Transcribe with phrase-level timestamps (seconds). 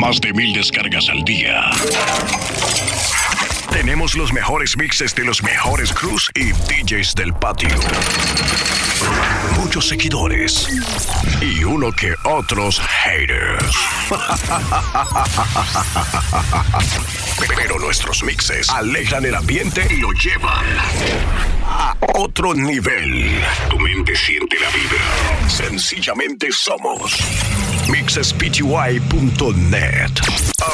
[0.00, 1.70] Más de mil descargas al día.
[3.70, 7.68] Tenemos los mejores mixes de los mejores crews y DJs del patio.
[9.56, 10.66] Muchos seguidores
[11.42, 13.76] y uno que otros haters.
[17.54, 20.64] Pero nuestros mixes alegran el ambiente y lo llevan
[21.66, 23.38] a otro nivel.
[23.68, 25.50] Tu mente siente la vibra.
[25.50, 27.18] Sencillamente somos
[27.88, 29.00] mixespty.net.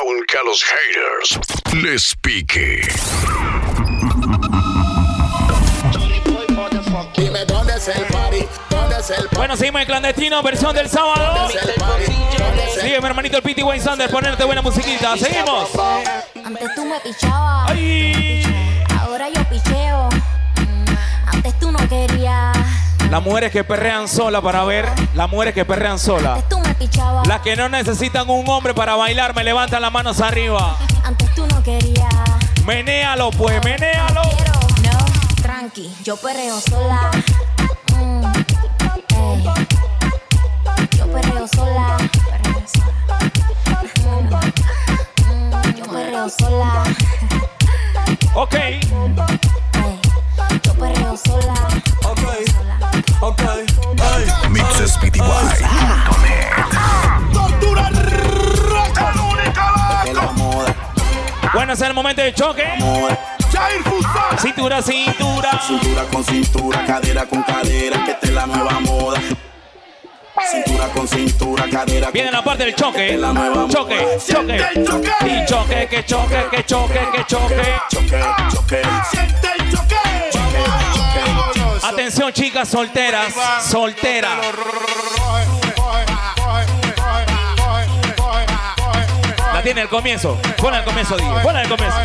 [0.00, 1.38] Aunque a los haters
[1.74, 2.80] les pique.
[9.32, 11.48] Bueno, seguimos en clandestino, versión del sábado.
[12.80, 15.16] Sigue mi hermanito el Pity Wayne Sanders, ponerte buena musiquita.
[15.16, 15.70] Seguimos.
[16.44, 17.72] Antes tú me pichabas.
[19.00, 20.08] Ahora yo picheo.
[21.26, 22.75] Antes tú no querías.
[23.10, 26.34] Las mujeres que perrean sola para ver, las mujeres que perrean sola.
[26.34, 27.26] Antes tú me pichabas.
[27.26, 30.76] Las que no necesitan un hombre para bailar, me levantan las manos arriba.
[31.04, 32.08] Antes tú no querías.
[32.66, 34.22] Menéalo, pues, menéalo.
[34.22, 34.98] Quiero, no,
[35.40, 37.10] tranqui, yo perreo sola.
[37.94, 38.24] Mm,
[39.14, 39.44] ey.
[40.98, 41.96] Yo perreo sola.
[42.30, 44.40] Perreo sola.
[45.30, 46.84] Mm, yo perreo sola.
[48.34, 48.54] Ok.
[48.54, 48.80] Ey.
[50.64, 51.54] Yo perreo sola.
[53.20, 53.66] Ok, ey.
[54.50, 55.66] mixespty.net.
[57.32, 57.90] Tortura
[60.12, 60.74] la moda,
[61.54, 62.64] Bueno, es el momento de choque.
[64.38, 65.60] Cintura, cintura.
[65.66, 69.20] Cintura con cintura, cadera con cadera, que esta es la nueva moda.
[70.50, 73.16] Cintura con cintura, cadera Viene la parte del choque.
[73.16, 74.60] La nueva Choque, choque.
[75.24, 77.24] Y choque, que choque, que choque, que choque.
[77.26, 77.95] choque, choque,
[82.56, 83.34] chicas solteras,
[83.68, 84.38] solteras.
[89.52, 90.38] La tiene al comienzo.
[90.56, 91.38] Pon al comienzo, digo.
[91.42, 91.98] Pon al comienzo.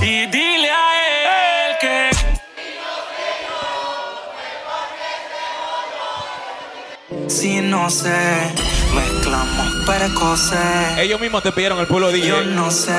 [0.00, 2.10] Y dile a él que
[7.28, 8.54] Si no sé,
[8.94, 10.98] mezclamos precoces.
[10.98, 12.54] Ellos mismos te pidieron el pulo Yo DJ.
[12.54, 12.94] no sé.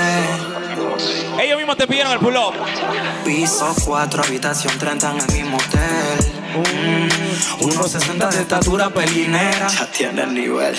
[1.41, 2.53] Ellos mismos te pidieron el pull up.
[3.25, 6.34] Piso 4, habitación 30 en el mismo hotel.
[6.55, 9.67] Mm, 1.60 de estatura pelinera.
[9.67, 10.75] Ya tiene el nivel.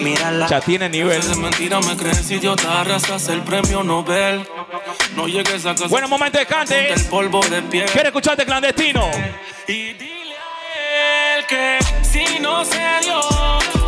[0.00, 0.46] Mírala.
[0.48, 1.18] Ya tiene nivel.
[1.18, 4.46] es mentira, me crees idiota, arrasas el premio Nobel.
[5.14, 5.86] No llegues a casa.
[5.88, 6.92] Bueno, momento de cante.
[6.92, 7.84] El polvo de pie.
[7.86, 9.10] ¿Quiere escucharte clandestino?
[9.68, 13.20] Y dile a él que si no se dio,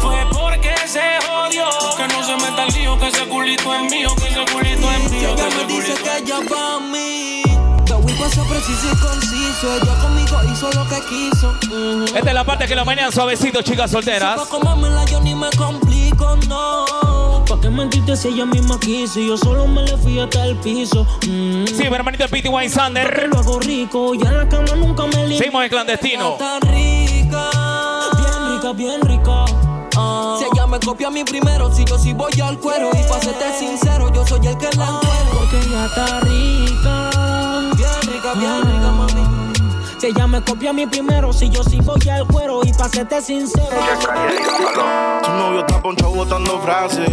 [0.01, 1.69] fue porque se jodió.
[1.97, 5.11] Que no se meta el lío, que ese culito es mío, que ese culito es
[5.11, 5.37] mío.
[5.37, 7.34] que me dice que ella pa' mí.
[8.35, 9.77] Pasó preciso y conciso.
[9.81, 11.55] Ella conmigo hizo lo que quiso.
[11.69, 12.05] Ujú.
[12.17, 14.37] Esta es la parte que lo manejan suavecito, chicas solteras.
[14.41, 17.45] Pa' comérmela yo ni me complico, no.
[17.49, 19.21] ¿Pa' qué mentirte si ella misma quiso?
[19.21, 21.07] Y yo solo me le fui hasta el piso.
[21.29, 21.67] Mm.
[21.67, 23.29] Sí, mi hermanito Pity Wine Sander.
[23.29, 24.15] lo hago rico.
[24.15, 25.39] Y en la cama nunca me limpio.
[25.39, 26.33] Seguimos en clandestino.
[26.33, 27.51] Está rica.
[28.17, 29.45] Bien rica, bien rica.
[29.97, 30.39] Ah.
[30.41, 32.91] Si ella me copia a mí primero, si yo sí voy al cuero.
[32.95, 35.31] Y pa' serte sincero, yo soy el que la encuero.
[35.39, 37.24] Porque ella está rica.
[38.39, 39.25] Bien rica, mami.
[39.99, 42.61] Si ella me copia a mí primero, si yo sí voy al cuero.
[42.65, 43.77] Y pa' serte sincero.
[45.23, 47.11] Tu novio está ponchado botando frases.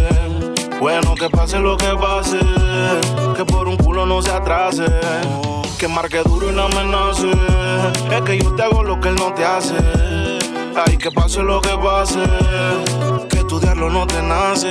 [0.80, 2.38] Bueno, que pase lo que pase.
[3.36, 4.86] Que por un culo no se atrase.
[5.78, 7.30] Que marque duro y no amenace.
[8.10, 9.76] Es que yo te hago lo que él no te hace.
[10.86, 12.18] Ay, que pase lo que pase.
[13.42, 14.70] Que estudiarlo no te nace.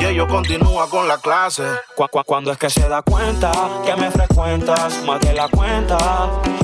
[0.00, 1.62] Y ellos continúa con la clase.
[1.96, 3.52] Cu- cu- Cuando es que se da cuenta
[3.84, 5.96] que me frecuentas más de la cuenta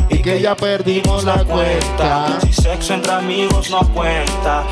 [0.09, 2.39] y que ya perdimos la cuenta.
[2.43, 4.65] Si sexo entre amigos no cuenta.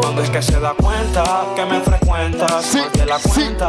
[0.00, 1.24] Cuando es que se da cuenta
[1.56, 3.68] que me frecuentas más de la cuenta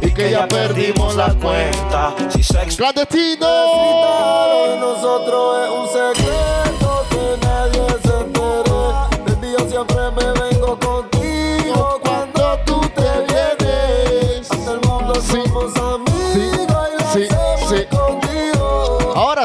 [0.00, 2.14] y que ya perdimos la cuenta.
[2.30, 3.46] Si sexo ¡Clandestino!
[4.80, 6.67] nosotros es un secreto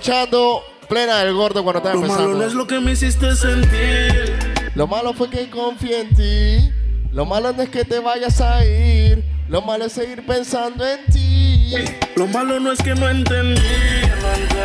[0.00, 2.54] escuchando Plena del Gordo cuando estaba Lo malo no es empezando.
[2.54, 4.72] lo que me hiciste sentir.
[4.74, 6.72] Lo malo fue que confié en ti.
[7.12, 9.22] Lo malo no es que te vayas a ir.
[9.48, 11.74] Lo malo es seguir pensando en ti.
[12.16, 13.60] Lo malo no es que no entendí.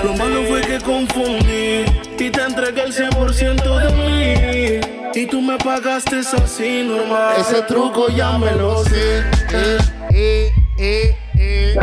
[0.06, 1.84] Lo malo fue que confundí.
[2.18, 5.22] Y te entregué el 100% de mí.
[5.22, 7.36] Y tú me pagaste así normal.
[7.40, 9.20] Ese truco ya me lo sé.
[9.52, 9.78] Eh,
[10.12, 11.76] eh, eh, eh.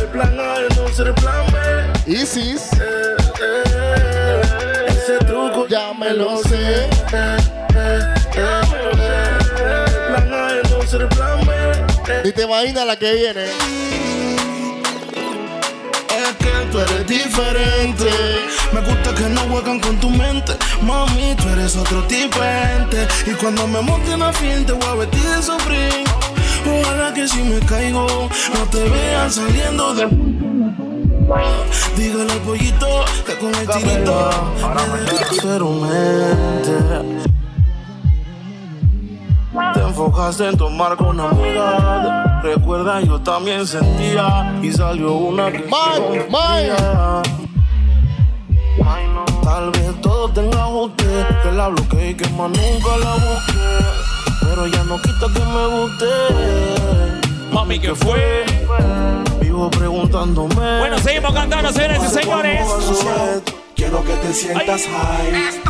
[0.00, 1.90] El plan A es no ser plan B.
[2.06, 2.70] Isis,
[5.70, 6.84] ya me lo sé.
[6.84, 7.36] eh,
[7.74, 8.00] eh,
[8.34, 9.12] ya me lo sé.
[10.08, 11.52] Plan A es no ser plan B.
[12.24, 13.44] Ni te imaginas la que viene.
[16.10, 18.10] Es que tú eres diferente.
[18.72, 20.52] Me gusta que no juegan con tu mente.
[20.82, 23.06] Mami, tú eres otro tipo gente.
[23.26, 26.04] Y cuando me monte en fin, te voy a vestir de Supreme.
[26.66, 30.49] Ojalá que si me caigo, no te vean saliendo de.
[31.96, 32.86] Dígale al pollito
[33.24, 34.30] que con el tirito.
[35.42, 36.72] Pero mente.
[39.74, 42.40] Te enfocaste en tomar con amiga.
[42.42, 44.58] Recuerda, yo también sentía.
[44.60, 45.68] Y salió una que.
[49.42, 51.26] Tal vez todo tenga usted.
[51.42, 53.84] Que la bloqueé y que más nunca la busqué.
[54.40, 56.06] Pero ya no quita que me guste.
[57.52, 58.44] Mami, ¿qué fue?
[59.60, 60.78] Vivo preguntándome.
[60.78, 62.66] Bueno, seguimos cantando, señores y señores.
[63.76, 65.60] Quiero que te sientas high.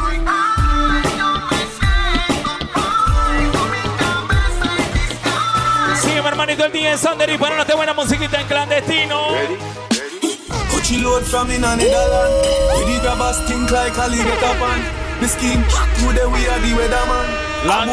[6.00, 9.26] Sigue, mi hermanito, el DJ Sander y ponerte buena musiquita en clandestino.
[10.70, 12.86] Coachy load from in a Netherland.
[12.86, 14.84] We the grabbers think like a leader pan.
[15.20, 15.64] The skin
[15.96, 17.26] through the way of the weatherman.
[17.66, 17.88] Long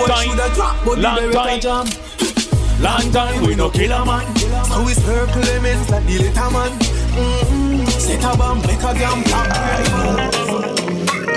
[1.59, 1.87] time.
[2.79, 2.83] Jam.
[2.83, 4.35] Long time we no kill a man.
[4.65, 6.71] So we circle elements like the little man.
[7.17, 7.85] Mm-hmm.
[7.85, 9.47] Set a bomb, make a damn pop.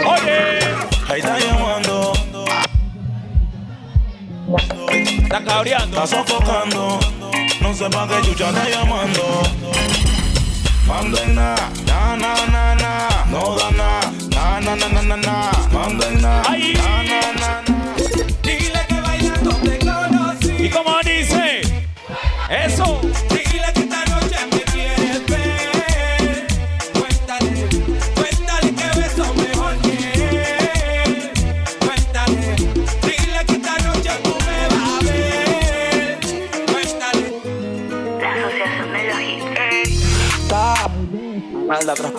[0.06, 0.60] Oye,
[1.08, 2.12] Ahí está llamando,
[5.22, 6.02] está cabreando.
[6.02, 7.00] está sofocando.
[7.60, 9.42] No sé pa' qué chucha está llamando.
[10.86, 11.54] Manden na,
[11.86, 13.24] na, na, na, na.
[13.30, 14.00] No da na,
[14.30, 15.50] na, na, na, na, na, na.
[15.72, 16.09] Manden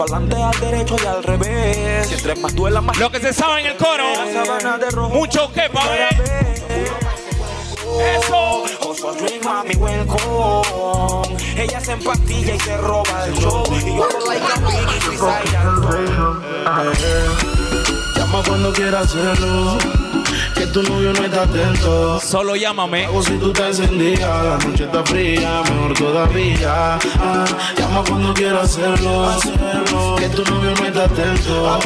[0.01, 2.07] Adelante, al derecho y al revés.
[2.07, 5.09] Si entre más duela, más Lo que se sabe en el coro.
[5.09, 6.62] Mucho que pa' ver.
[8.18, 8.63] Eso.
[9.44, 11.38] Mami, welcome.
[11.56, 13.63] Ella se empastilla y se roba el show.
[13.71, 14.45] Y yo like
[15.56, 16.83] a.
[18.15, 19.77] Llama cuando quieras hacerlo.
[20.56, 22.19] Que tu novio no está atento.
[22.19, 23.07] Solo llámame.
[23.07, 27.00] O si tú te encendías, la noche está fría, mejor todavía.
[27.19, 27.45] Ah,
[27.77, 29.91] llama cuando quieras hacerlo, hacerlo.
[30.21, 31.79] Que tu novio no está atento.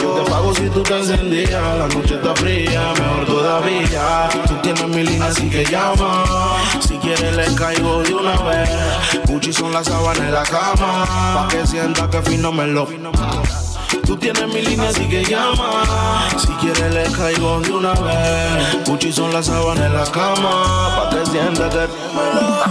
[0.00, 4.28] Yo te pago si tú te encendías, la noche está fría, mejor todavía.
[4.46, 6.24] Tú tienes mi línea, así que llama.
[6.78, 8.70] Si quieres le caigo de una vez.
[9.26, 11.04] Gucci son las sábanas en la cama.
[11.34, 12.86] Pa' que sienta que fino me lo.
[14.06, 16.28] Tú tienes mi línea, así que llama.
[16.38, 18.86] Si quieres le caigo de una vez.
[18.86, 21.10] Gucci son las sábanas en la cama.
[21.10, 21.88] Pa' que sienta que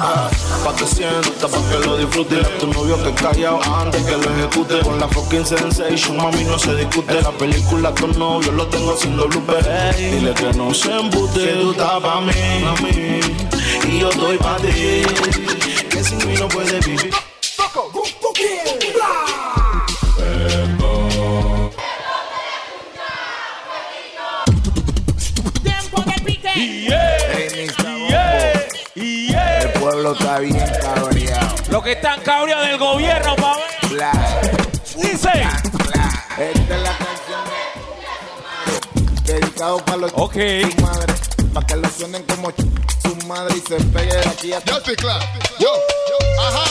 [0.02, 0.29] Ah,
[0.64, 2.36] Pa' que sienta, pa' que lo disfrute.
[2.60, 4.80] Tu novio que callado antes que lo ejecute.
[4.82, 7.22] Con la fucking sensation, mami, no se discute.
[7.22, 9.66] La película tu novio lo tengo haciendo blooper.
[9.68, 11.46] Ey, Dile que no se embute.
[11.46, 12.32] Que tú estás pa' mí,
[12.64, 13.20] pa' mí.
[13.90, 15.88] Y yo estoy pa' ti.
[15.90, 17.14] Que sin mí no puedes vivir.
[26.60, 27.09] Yeah,
[30.14, 31.56] pueblo está bien cabreado.
[31.70, 33.90] Lo que están cabreados del gobierno, pa' ver.
[33.92, 34.12] Bla,
[34.96, 35.30] Dice.
[35.30, 36.26] bla.
[36.38, 37.44] Esta es la canción
[39.26, 40.36] de- dedicado para los Ok.
[40.36, 41.14] ch- su madre,
[41.54, 44.78] para que lo suenen como ch- su madre y se pegue de aquí a Yo
[44.78, 45.26] estoy claro.
[45.60, 46.64] Yo, yo, ajá.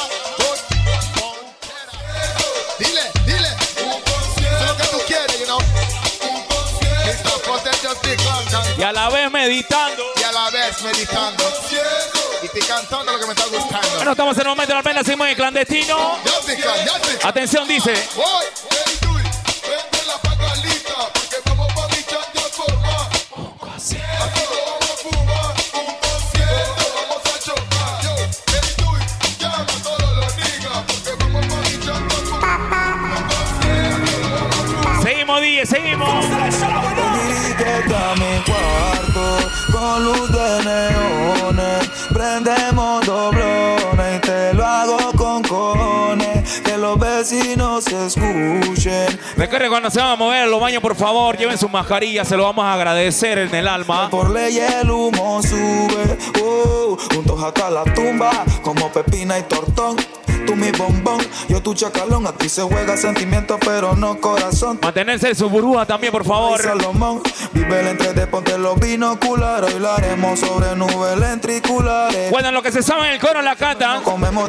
[2.79, 3.49] Dile, dile.
[3.49, 5.59] Eso es lo que tú quieres, you know.
[5.59, 7.29] Mr.
[7.83, 8.75] Just big long time.
[8.79, 10.03] Y a la vez meditando.
[10.17, 11.45] Y a la vez meditando.
[12.43, 13.89] Y estoy cantando lo que me está gustando.
[13.97, 16.19] Bueno, estamos en el momento de la pena, seguimos en clandestino.
[17.25, 18.09] Atención, dice.
[18.15, 18.45] Voy.
[18.71, 22.03] Hey, Dui, vente la pagalita, porque vamos pa' mi
[47.29, 49.21] Los vecinos se escuchen.
[49.37, 52.39] Recuerde cuando se van a mover a los baños, por favor, lleven su mascarilla, se
[52.39, 54.09] lo vamos a agradecer en el alma.
[54.09, 58.31] Por ley el humo sube, uh, juntos hasta la tumba,
[58.63, 59.97] como pepina y tortón.
[60.49, 62.27] Tú mi bombón, yo tu chacalón.
[62.27, 64.81] Aquí se juega sentimiento, pero no corazón.
[64.83, 66.59] Mantenerse en su burbuja también, por favor.
[66.59, 67.21] Salomón,
[67.53, 69.75] vive el entre de ponte los binoculares.
[69.75, 72.31] Hoy lo haremos sobre nubes lentriculares.
[72.31, 74.03] Bueno, lo que se sabe en el coro la cantan.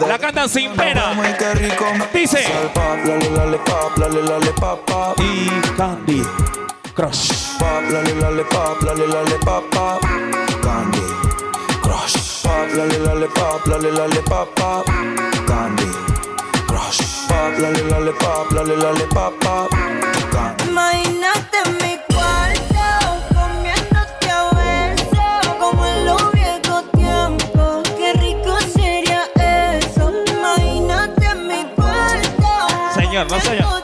[0.08, 1.12] La cantan sin pena.
[1.56, 2.46] Rico Dice.
[5.18, 6.24] Y Candy
[6.96, 7.58] Crush.
[7.60, 7.84] Pap,
[12.50, 14.86] Pap, lale, lale, pap, lale, lale, pap, pap.
[15.46, 15.86] Candy
[16.66, 17.28] Crush.
[17.28, 19.34] Pap, lale, lale, pap, lale, lale, pap.
[20.34, 22.88] Candy Imagínate en mi cuarto,
[23.38, 27.84] comiéndote a besos, como en los viejos tiempos.
[27.98, 29.24] Qué rico sería
[29.78, 30.12] eso.
[30.34, 32.50] Imagínate en mi cuarto,
[32.96, 33.79] Señor, no señor.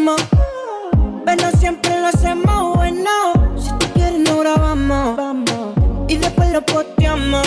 [0.00, 0.20] Conocemos.
[1.24, 3.10] Pero siempre lo hacemos bueno.
[3.56, 5.18] Si tú quieres, no grabamos.
[6.08, 7.46] Y después lo posteamos.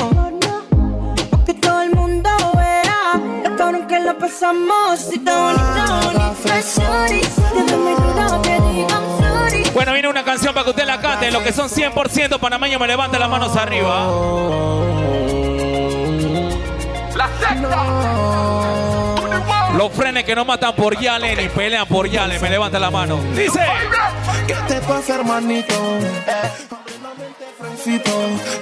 [1.32, 5.00] Porque todo el mundo vea lo cabrón que lo pasamos.
[5.00, 5.54] Si está
[6.62, 7.22] sorry.
[8.72, 9.64] Digan sorry.
[9.74, 11.32] Bueno, viene una canción para que usted la cante.
[11.32, 14.08] Los que son 100% panameños, me levanten las manos arriba.
[17.16, 17.30] La
[19.78, 23.20] Los frenes que no matan por Yale ni pelean por Yale, me levantan la mano.
[23.36, 23.60] Dice.
[24.48, 25.74] ¿Qué te pasa, hermanito?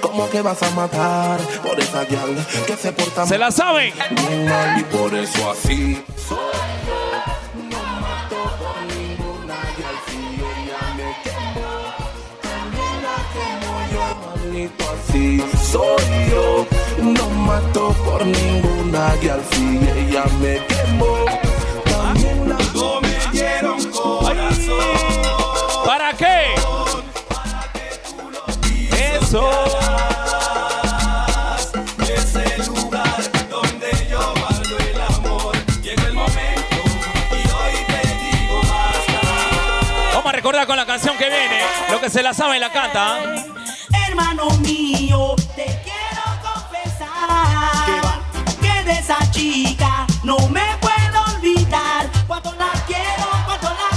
[0.00, 3.92] ¿Cómo que vas a matar por esa que se porta ¿Se la saben?
[4.78, 6.02] y por eso así?
[15.12, 16.66] Soy yo,
[17.02, 21.26] no mato por ninguna guial si ella me quemó,
[21.84, 22.56] también la
[23.02, 25.84] me dieron corazón.
[25.84, 26.54] ¿Para qué?
[29.18, 29.50] Eso.
[32.00, 35.56] Ese lugar donde yo valgo el amor.
[35.82, 36.76] Llega el momento
[37.32, 39.20] y hoy te digo basta.
[40.14, 41.60] Vamos a recordar con la canción que viene.
[41.90, 43.51] Lo que se la sabe la canta.
[44.12, 48.02] Hermano mío, te quiero confesar
[48.60, 52.10] que de esa chica no me puedo olvidar.
[52.26, 53.88] Cuando la quiero, cuando la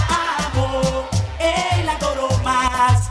[0.53, 3.09] amo, él la adoro más.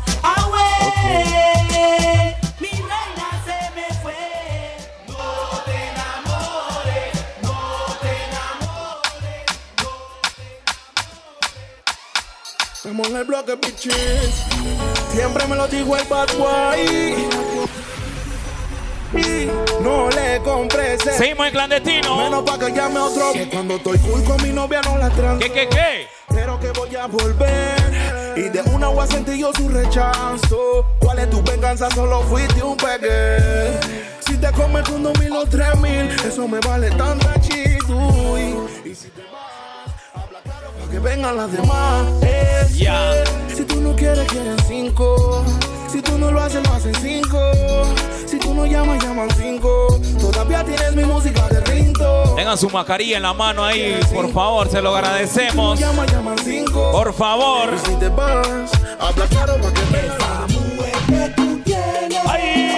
[0.49, 4.78] Güey, mi reina se me fue.
[5.06, 7.58] No te enamores, no
[8.00, 9.44] te enamores.
[12.73, 14.53] Estamos en el bloque, bitches.
[15.14, 17.14] Siempre me lo dijo el bad boy.
[19.16, 19.49] Y
[19.80, 21.12] no le compré ese.
[21.16, 22.16] Seguimos en clandestino.
[22.16, 23.33] Menos pa' que llame otro.
[23.33, 25.38] Que cuando estoy cool con mi novia no la transo.
[25.38, 26.09] ¿Qué, qué, qué?
[26.28, 28.35] Pero que voy a volver.
[28.37, 30.85] Y de una voy a sentir yo su rechazo.
[30.99, 31.88] ¿Cuál es tu venganza?
[31.90, 33.78] Solo fuiste un pegue.
[34.26, 38.37] Si te comes dos mil o tres mil, eso me vale tan rachito.
[38.85, 39.23] Y, si te
[40.85, 42.07] para que vengan las demás.
[42.23, 43.12] Es Ya.
[43.49, 45.45] que Si tú no quieres, quieren cinco.
[45.91, 47.38] Si tú no lo haces, lo hacen cinco.
[48.26, 49.99] Si tú no llamas, llaman cinco.
[50.21, 52.35] Todavía tienes mi música de rinto.
[52.37, 55.79] Tengan su mascarilla en la mano ahí, por favor, se lo agradecemos.
[55.79, 56.91] Llama, llaman cinco.
[56.91, 57.75] Por favor.
[57.75, 60.49] Y si te vas, habla claro para que vengan.
[61.37, 62.71] Sometiendo ahí,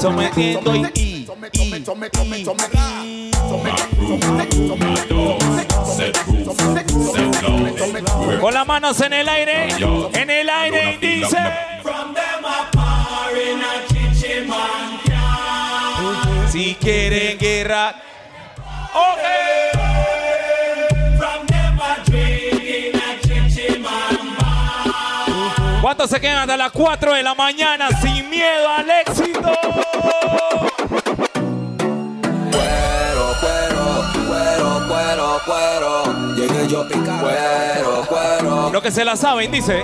[0.00, 0.86] sometiendo y.
[0.94, 1.26] y.
[8.40, 9.68] Con las manos en el aire,
[10.12, 11.38] en el aire y dice.
[16.50, 17.94] Si quieren guerra.
[25.80, 29.57] ¿Cuántos se quedan hasta las 4 de la mañana sin miedo al éxito?
[30.28, 30.68] Cuero,
[35.44, 36.34] cuero.
[36.34, 37.20] Llegué yo pica.
[37.20, 39.82] Cuero, cuero, Lo que se la saben, dice.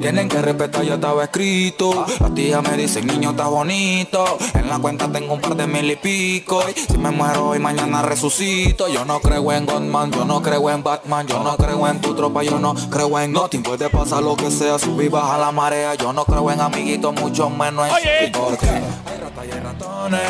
[0.00, 2.06] Tienen que respetar, ya estaba escrito.
[2.20, 4.38] Las tías me dicen, niño, está bonito.
[4.54, 6.62] En la cuenta tengo un par de mil y pico.
[6.74, 8.88] Y si me muero hoy, mañana resucito.
[8.88, 11.26] Yo no creo en Godman, yo no creo en Batman.
[11.26, 13.62] Yo no creo en tu tropa, yo no creo en nothing.
[13.62, 15.94] Puede pasar lo que sea, subir baja la marea.
[15.96, 18.32] Yo no creo en amiguitos, mucho menos en Oye.
[18.32, 20.20] Porque hay ratas y hay ratones.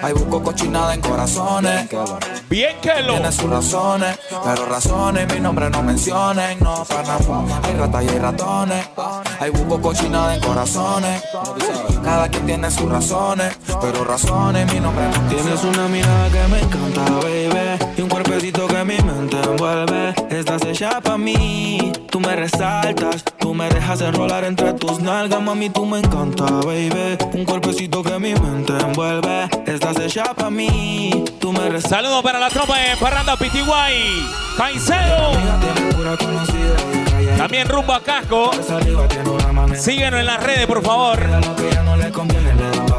[0.00, 1.88] Hay busco cochinada en corazones.
[2.48, 3.14] Bien que lo.
[3.14, 7.18] Tiene razones, pero razones mi nombre no mencionen, no para
[7.64, 8.88] Hay ratas y hay ratones,
[9.40, 11.20] hay buco cochinada en corazones.
[12.04, 16.60] Cada quien tiene sus razones, pero razones mi nombre no Tienes una mirada que me
[16.60, 17.92] encanta, baby.
[17.96, 20.14] Y un cuerpecito que mi mente envuelve.
[20.30, 21.92] Estás hecha pa' mí.
[22.10, 23.24] Tú me resaltas.
[23.38, 25.70] Tú me dejas enrolar entre tus nalgas, mami.
[25.70, 27.16] Tú me encanta, baby.
[27.32, 29.48] Un cuerpecito que mi mente envuelve.
[29.66, 31.24] Estás hecha pa' mí.
[31.40, 31.90] Tú me resaltas.
[31.90, 34.26] Saludos para la tropa de Parranda Pitiguay.
[34.56, 35.32] Caicedo.
[37.36, 38.50] También rumbo a casco.
[39.74, 41.18] Síguenos en las redes, por favor.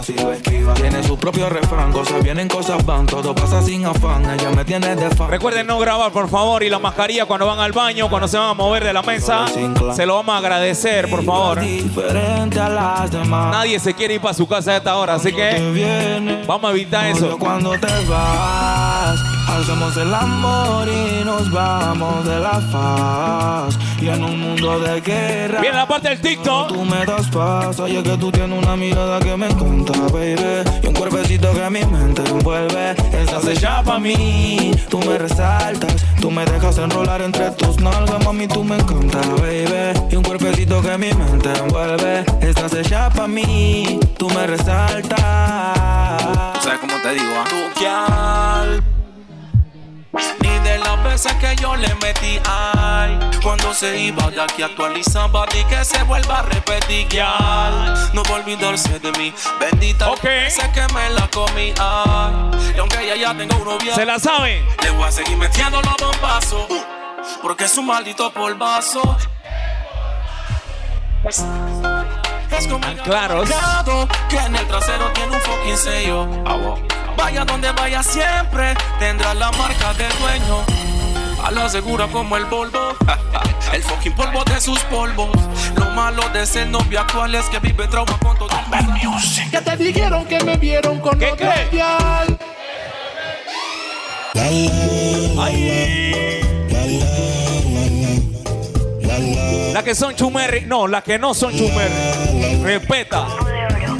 [0.08, 0.74] Lo esquiva.
[0.75, 3.06] Tiene su propio refrán, cosas vienen, cosas van.
[3.06, 4.24] Todo pasa sin afán.
[4.29, 5.29] Ella me tiene de fan.
[5.29, 8.50] Recuerden no grabar, por favor, y la mascarilla cuando van al baño, cuando se van
[8.50, 9.46] a mover de la mesa.
[9.94, 11.60] Se lo vamos a agradecer, por favor.
[11.60, 13.51] Diferente a las demás.
[13.51, 17.06] Nadie se quiere ir para su casa a esta hora, así que vamos a evitar
[17.08, 17.38] eso.
[17.38, 23.77] Cuando te vas, hacemos el amor y nos vamos de la faz.
[24.01, 25.60] Y en un mundo de guerra.
[25.60, 26.70] Viene la parte del TikTok.
[26.70, 30.63] Tú me das paso, oye que tú tienes una mirada que me encanta, baby.
[30.84, 32.91] Y un cuerpecito que mi mente envuelve.
[33.12, 35.96] Estás hecha pa' mí, tú me resaltas.
[36.22, 40.00] Tú me dejas enrolar entre tus nalgas, mami, tú me encanta, baby.
[40.12, 42.25] Y un cuerpecito que mi mente envuelve.
[42.41, 45.19] Estás hecha pa' mí, tú me resaltas.
[46.63, 47.34] ¿Sabes cómo te digo?
[47.88, 48.79] ah?
[50.11, 55.45] Ni de las veces que yo le metí, ay Cuando se iba de aquí actualizaba
[55.55, 60.22] y que se vuelva a repetir, ya No va a olvidarse de mí, bendita Ok.
[60.50, 64.17] Sé que me la comí, ay Y aunque ella ya tenga un novio Se la
[64.17, 64.65] saben.
[64.83, 66.65] Le voy a seguir metiendo los bombazos
[67.43, 69.15] Porque es un maldito polvazo
[71.24, 73.48] Es como el claros.
[73.48, 76.27] gato que en el trasero tiene un fucking sello.
[77.20, 80.64] Vaya donde vaya siempre tendrá la marca del dueño.
[81.44, 82.96] A la segura como el Volvo.
[83.74, 85.29] El fucking polvo de sus polvos.
[85.75, 89.77] Lo malo de ser novio actual es que vive trauma con todo el Que te
[89.77, 91.84] dijeron que me vieron con ¿Qué, otra qué?
[99.74, 100.62] Las que son chumerri.
[100.62, 102.64] No, las que no son chumerri.
[102.64, 103.27] Respeta.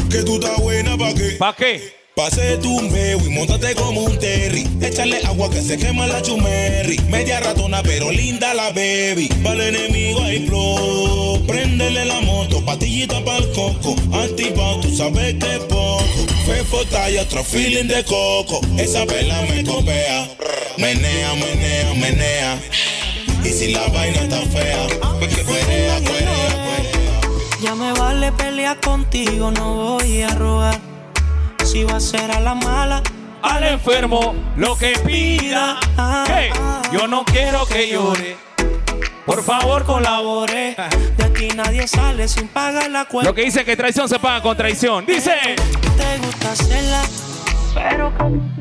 [0.10, 1.36] Que tú estás buena pa' qué.
[1.38, 1.99] ¿Para qué?
[2.20, 4.68] Pase tu meo y montate como un terry.
[4.82, 7.00] Échale agua que se quema la chumerri.
[7.08, 9.30] Media ratona, pero linda la baby.
[9.42, 11.42] Para el enemigo hay flow.
[11.48, 13.96] Préndele la moto, patillita para el coco.
[14.12, 16.04] Antipao, tú sabes que es poco.
[16.46, 18.60] Fefo y otro feeling de coco.
[18.78, 20.28] Esa vela me copea.
[20.78, 22.62] Menea, menea, menea.
[23.46, 26.82] Y si la vaina está fea, cuerea, cuerea, cuerea.
[27.64, 30.88] Ya me vale pelear contigo, no voy a robar.
[31.70, 33.04] Si va a ser a la mala,
[33.44, 35.78] Al enfermo lo que pida.
[36.28, 36.50] Hey,
[36.92, 38.38] yo no quiero que llore.
[39.24, 40.76] Por favor, colabore.
[41.16, 43.30] de aquí nadie sale sin pagar la cuenta.
[43.30, 45.06] Lo que dice que traición se paga con traición.
[45.06, 45.36] Dice.
[45.96, 47.04] Te gusta hacerla,
[47.76, 48.52] pero con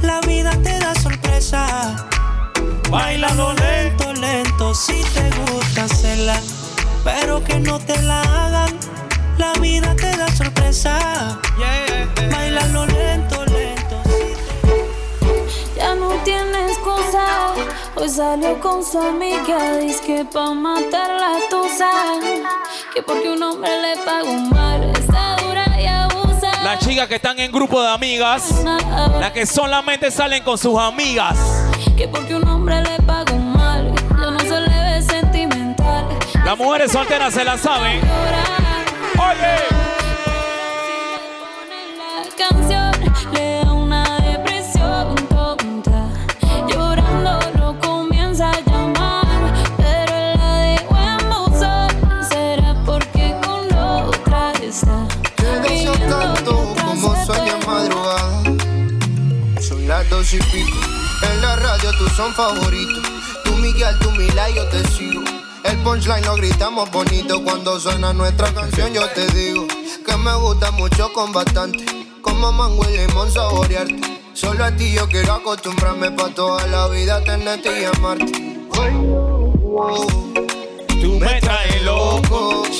[0.00, 2.08] la vida te da sorpresa.
[2.88, 6.40] Bailalo lento, lento, si te gusta hacerla,
[7.04, 8.78] pero que no te la hagan.
[9.38, 11.40] La vida te da sorpresa.
[12.30, 14.02] Bailalo lento, lento.
[15.76, 17.24] Ya no tiene excusa.
[17.94, 19.76] Hoy salió con su amiga.
[19.78, 21.88] Dice que pa' matar la tusa.
[22.92, 24.90] Que porque un hombre le paga un mal.
[24.90, 26.50] Está dura y abusa.
[26.64, 28.64] Las chicas que están en grupo de amigas.
[29.20, 31.38] Las que solamente salen con sus amigas.
[31.96, 33.94] Que porque un hombre le paga un mal.
[34.10, 36.08] Yo no se le ve sentimental.
[36.44, 38.00] Las mujeres solteras se la saben.
[60.34, 60.78] Y pico.
[61.22, 63.02] En la radio tú son favoritos.
[63.44, 65.37] Tú Miguel, tú Mila yo te sigo.
[65.68, 68.92] El punchline lo gritamos bonito cuando suena nuestra canción.
[68.94, 69.66] Yo te digo
[70.06, 71.84] que me gusta mucho con bastante.
[72.22, 74.20] Como mango y limón saborearte.
[74.32, 78.32] Solo a ti yo quiero acostumbrarme pa' toda la vida tenerte y amarte.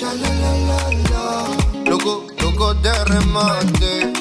[0.00, 1.90] la la la la.
[1.90, 4.12] Loco, loco de remate.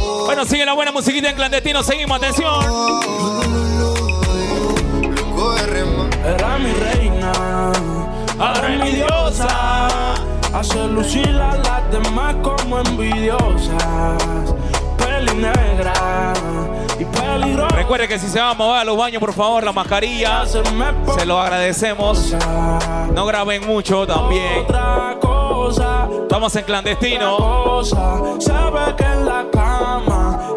[0.00, 0.24] Oh.
[0.26, 1.82] Bueno, sigue la buena musiquita en clandestino.
[1.82, 2.66] Seguimos, atención.
[5.14, 6.18] Loco de remate.
[6.24, 7.03] Era mi reina,
[8.38, 10.14] ahora es mi diosa.
[10.52, 14.54] Hace lucir a las demás como envidiosas.
[14.96, 16.32] Peli negra
[16.98, 17.74] y peligrosa.
[17.76, 20.44] Recuerde que si se va a mover a los baños, por favor, la mascarilla.
[20.46, 22.34] Se lo agradecemos.
[23.12, 24.60] No graben mucho también.
[24.64, 27.82] Otra cosa, Estamos en clandestino.
[27.84, 30.54] Sabe que en la cama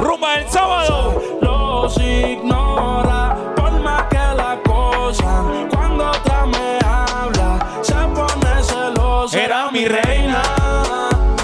[0.00, 1.22] Rumba el sábado.
[1.40, 3.36] los ignora
[9.80, 10.42] mi reina.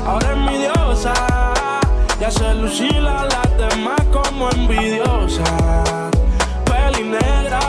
[0.07, 1.15] ahora es mi diosa
[2.21, 5.43] y hace lucir a las demás como envidiosa
[6.67, 7.61] peli negra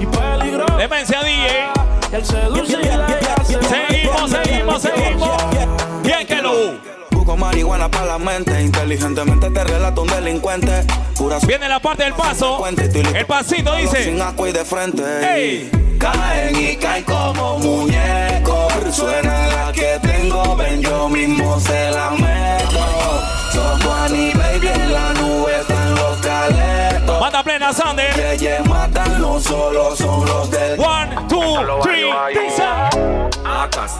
[0.00, 1.72] y peligrosa Demencia DJ.
[2.10, 2.24] y el
[3.62, 5.30] Seguimos, seguimos, seguimos.
[6.02, 6.87] Bien que lo.
[7.38, 10.84] Marihuana para la mente, inteligentemente te relato un delincuente.
[11.16, 12.64] Pura Viene la parte del paso.
[12.66, 14.22] El pasito sin dice.
[14.22, 15.02] agua y de frente.
[15.34, 15.70] Ey.
[15.98, 18.72] Caen y caen como muñecos.
[18.92, 23.22] Suena la que tengo, ven yo mismo se la meto.
[23.52, 27.20] Somos Annie, baby, en la nube están los caletos.
[27.20, 28.38] Manda plena, Sander.
[28.38, 32.64] Que matan no solo son los del One, two, three, dice.
[33.44, 33.92] Acas.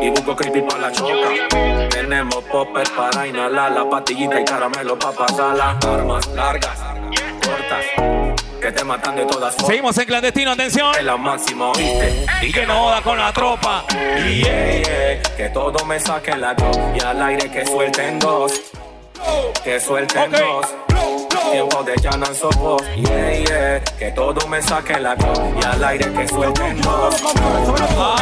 [0.00, 1.28] Y busco creepy para la choca.
[1.90, 5.78] Tenemos popper para inhalar la pastillita y caramelo para pasarla.
[5.86, 6.78] Armas largas,
[7.44, 7.84] cortas,
[8.60, 9.66] que te matan de todas formas.
[9.68, 10.94] Seguimos en clandestino, atención.
[10.96, 12.26] Es la máxima, ¿oíste?
[12.42, 13.84] Y que no joda con la tropa.
[14.26, 18.52] Y yeah, yeah, que todo me saque la dos y al aire que suelten dos.
[19.64, 20.40] Que suelten Ok.
[20.40, 20.66] dos.
[21.56, 22.26] Tiempo de ya no.
[22.96, 27.14] Yeah, yeah, que todo me saque la y al aire que suelten dos.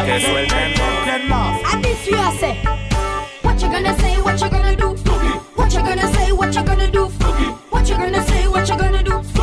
[0.06, 0.74] Que suelten
[2.06, 2.58] I say.
[3.42, 4.22] What you gonna say?
[4.22, 4.94] What you gonna do?
[5.56, 6.30] What you gonna say?
[6.30, 7.08] What you gonna do?
[7.70, 8.46] What you gonna say?
[8.46, 9.33] What you gonna do?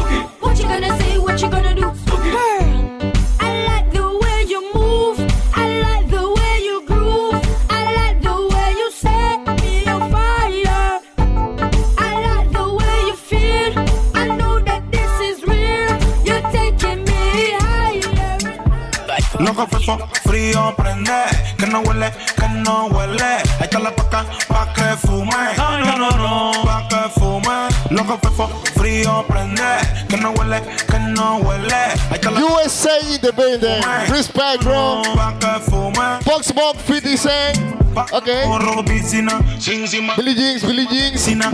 [19.41, 21.11] Loco fefo, frío prende,
[21.57, 23.23] que no huele, que no huele.
[23.23, 25.33] Ahí está la paca, pa' que fume.
[25.57, 26.51] Ay, no, no, no.
[26.63, 27.67] Pa' que fume.
[27.89, 29.63] Loco fefo, frío prende,
[30.07, 31.73] que no huele, que no huele.
[31.73, 33.81] Ahí está la USA in the building.
[34.09, 35.01] Respect, bro.
[35.15, 36.19] pa' que fume.
[36.23, 37.81] Box Box 50 Cent.
[38.13, 38.45] Okay.
[38.45, 41.11] Corro piscina, sin cima, Billy Jeans, Billy Jeans.
[41.13, 41.51] piscina.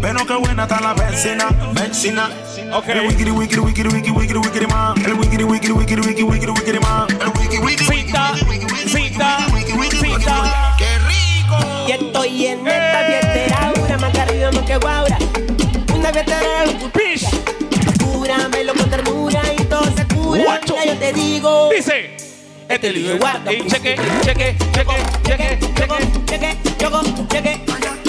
[0.00, 2.30] Pero qué buena está la vecina, vecina.
[2.72, 2.88] Ok.
[2.88, 4.98] El wikiri, wikiri, wikiri, wikiri, wikiri, wikiri, man.
[5.04, 7.06] El wikiri, wikiri, wikiri, wikiri, wikiri, wikiri, man.
[7.10, 8.34] El wikiri, wikiri, Cita,
[8.86, 9.46] cita,
[10.00, 10.74] cita.
[10.78, 11.56] ¡Qué rico!
[11.88, 15.18] Y estoy en esta fiestera, una más que arriba, más que guaura.
[15.94, 17.26] Una fiestera, Pish.
[18.02, 20.42] cúramelo con ternura y todo se cura.
[20.44, 20.74] Guacho.
[20.74, 21.70] Mira, yo te digo.
[21.74, 22.16] Dice.
[22.68, 23.20] Este lío es.
[23.54, 25.98] Y cheque, cheque, cheque, cheque, cheque.
[26.26, 27.60] cheque, choco, cheque.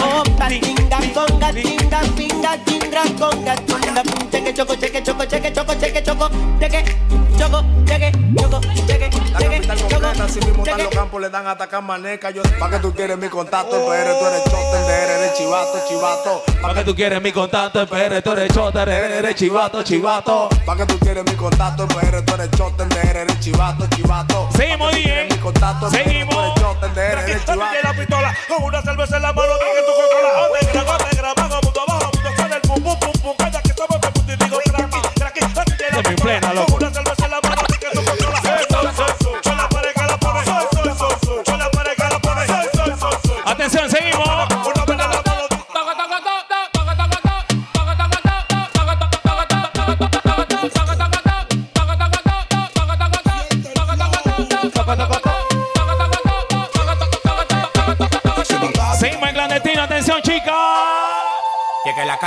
[0.02, 4.27] Opa, tinga, conga, tinga, pinga, tinga, conga, tinga, pum,
[11.20, 12.30] le dan atacar maneca.
[12.32, 16.44] Yo, pa' que tú quieres mi contacto, en PR, tú eres chote, eres chivato, chivato.
[16.62, 20.50] Pa' que tú quieres mi contacto, espere, tú eres chota, eres chivato, chivato.
[20.66, 24.50] Pa' que tú quieres mi contacto, en PR, tú eres chote, eres chivato, chivato.
[24.56, 25.28] Seguimos, DJ.
[25.28, 26.36] PR, Seguimos.
[26.36, 27.62] eres chote, eres chivato.
[27.84, 30.52] la pistola con una cerveza en la mano que tú controlas.
[30.74, 31.47] Negra, negra, negra, bajo,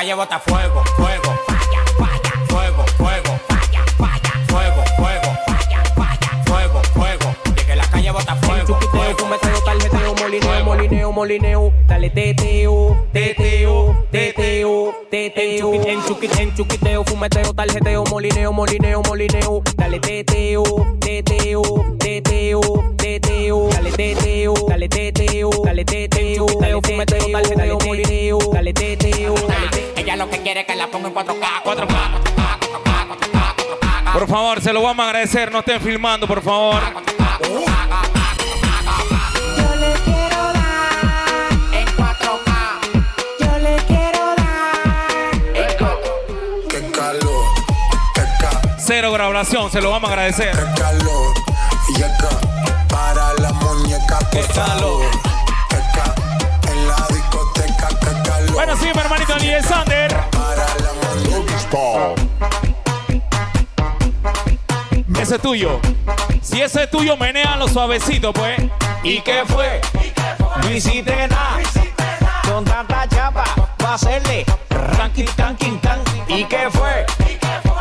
[0.00, 1.39] calle bota fuego, fuego,
[11.20, 11.72] molineo.
[11.86, 15.74] Dale teteo, teteo, teteo, teteo.
[15.74, 19.62] En chuquiteo, en chuquiteo, fumeteo, tarjeteo, molineo, molineo, molineo.
[19.76, 20.62] Dale teteo,
[20.98, 21.62] teteo,
[21.98, 22.60] teteo,
[22.96, 23.68] teteo.
[23.68, 26.46] Dale teteo, dale teteo, dale teteo.
[26.58, 28.38] Dale fumeteo, tarjeteo, molineo.
[28.54, 29.92] Dale teteo, dale teteo.
[29.96, 31.96] Ella lo que quiere es que la ponga en 4K, 4K.
[34.14, 35.52] Por favor, se lo vamos a agradecer.
[35.52, 36.80] No estén filmando, por favor.
[48.92, 50.50] Cero grabación, se lo vamos a agradecer.
[50.50, 51.32] qué calor.
[51.96, 52.28] Y acá,
[52.88, 54.74] para la muñeca, por ca-
[56.72, 58.50] En la discoteca, qué calor.
[58.52, 60.12] Bueno, sí, mi hermanito Niel Sander.
[60.32, 60.90] Para la
[65.22, 65.80] Ese es tuyo.
[66.42, 68.60] Si ese es tuyo, menéalo suavecito, pues.
[69.04, 69.80] ¿Y qué fue?
[70.62, 71.60] No hiciste nada.
[72.42, 73.44] Con tanta chapa,
[73.84, 76.00] va a hacerle ranking, tanking, tan.
[76.26, 77.06] ¿Y qué fue?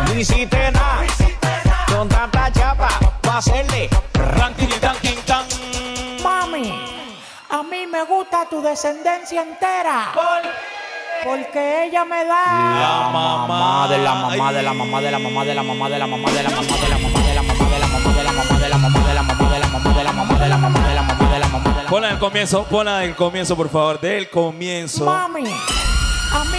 [0.07, 1.03] No hiciste nada.
[1.87, 2.89] Con tanta chapa,
[3.27, 5.45] va a hacerle ranking, tanking, tan.
[6.23, 6.71] Mami,
[7.49, 10.11] a mí me gusta tu descendencia entera.
[11.23, 12.45] Porque ella me da.
[12.45, 15.99] La mamá de la mamá de la mamá de la mamá de la mamá de
[15.99, 18.69] la mamá de la mamá de la mamá de la mamá de la mamá de
[18.69, 20.47] la mamá de la mamá de la mamá de la mamá de la mamá de
[20.49, 23.67] la mamá de la mamá de la mamá Ponla del comienzo, ponla del comienzo, por
[23.69, 23.99] favor.
[23.99, 25.05] Del comienzo.
[25.05, 26.58] Mami, a mí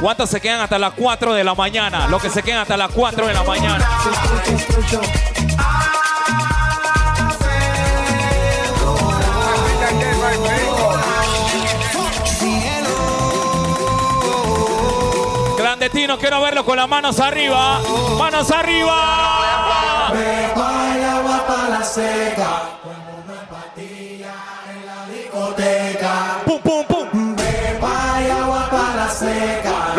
[0.00, 2.06] ¿Cuántos se quedan hasta las 4 de la mañana?
[2.08, 3.88] Los que se quedan hasta las 4 de la mañana.
[4.02, 5.00] Si escucho, escucho.
[15.56, 17.80] Clandestino, quiero verlo con las manos arriba.
[18.18, 19.26] ¡Manos arriba!
[21.96, 22.65] Seca.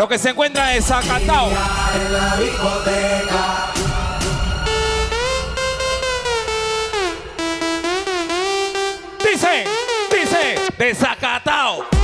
[0.08, 1.50] Que se encuentra es Zacatao.
[1.50, 2.16] En.
[9.22, 9.64] Dice,
[10.10, 11.97] dice, desacatao.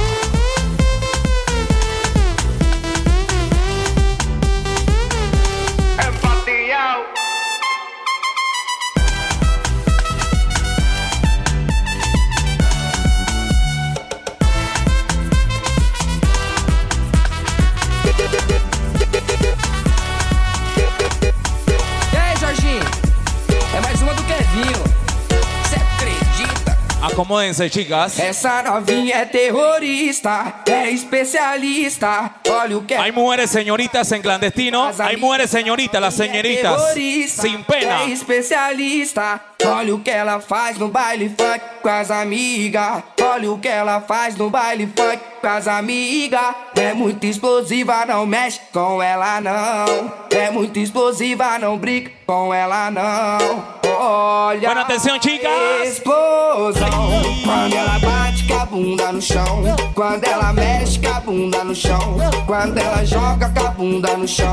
[27.14, 27.22] Acredita?
[27.22, 28.18] Acomódense, chicas.
[28.18, 32.31] Essa novinha é terrorista, é especialista.
[32.48, 34.90] Olha o que Hay mujeres señoritas en clandestino.
[34.98, 36.77] Hay mujeres señoritas, las señoritas.
[36.77, 38.03] terrorista, Sin pena.
[38.03, 39.40] É especialista.
[39.64, 43.03] Olha o que ela faz no baile funk com as amigas.
[43.22, 46.55] Olha o que ela faz no baile funk com as amigas.
[46.74, 50.12] É muito explosiva, não mexe com ela não.
[50.31, 53.83] É muito explosiva, não brinca com ela não.
[53.98, 55.50] Olha Buena atención, chicas.
[55.50, 57.11] a explosão.
[57.44, 59.62] Quando ela bate com a bunda no chão.
[59.94, 62.16] Quando ela mexe com a bunda no chão.
[62.46, 64.52] Quando ela joga com a bunda no chão.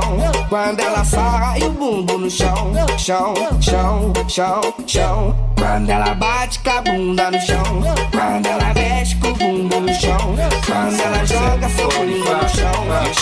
[0.50, 2.72] Quando ela sai o bumbum no chão.
[2.98, 5.51] Chão, chão, chão, chão.
[5.62, 7.64] Quando ela bate com a bunda no chão.
[8.12, 10.36] Quando ela mexe com o bumbum no chão.
[10.66, 12.72] Quando ela joga seu bumbum no chão.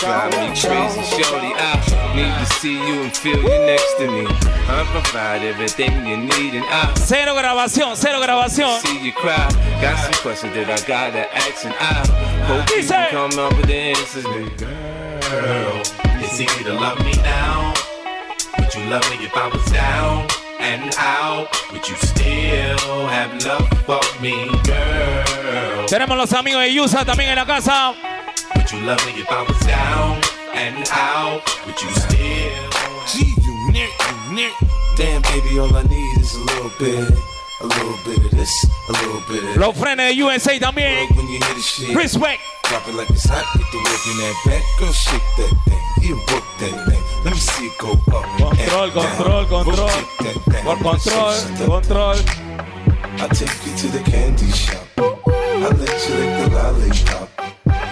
[0.00, 1.24] Drive me Chão, crazy, chão.
[1.24, 1.52] shorty.
[1.52, 4.26] I need to see you and feel you next to me.
[4.26, 8.80] I provide everything you need, and I Cero grabación, cero grabación.
[8.80, 9.46] see you cry.
[9.82, 12.06] Got some questions that I gotta ask, and I
[12.46, 14.50] hope you can come up with the answers, baby.
[15.28, 15.82] Girl,
[16.24, 17.74] it's easy to love me now.
[18.58, 20.26] Would you love me if I was down
[20.60, 21.48] and out?
[21.72, 25.86] Would you still have love for me, girl?
[25.88, 27.94] Tenemos los amigos de Yusa también en la casa.
[28.56, 30.20] Would you love me if I was down
[30.54, 31.42] and out?
[31.66, 32.70] Would you still?
[33.06, 33.90] Gee, you nick,
[34.28, 34.52] you nick.
[34.96, 37.10] Damn, baby, all I need is a little bit,
[37.62, 38.52] a little bit of this,
[38.88, 39.56] a little bit of that.
[39.58, 41.08] Los frenes de USA también.
[41.16, 42.40] When you hear the shit, Respect.
[42.64, 45.79] Drop it like it's hot, get the work in that back, girl, shake that thing,
[46.02, 47.02] you work that thing.
[47.24, 48.24] Let me see it go up.
[48.38, 49.88] Control, control, control.
[50.64, 51.34] For control,
[51.68, 52.18] control.
[53.20, 54.86] I take you to the candy shop.
[54.96, 57.28] I let you lick the lollipop.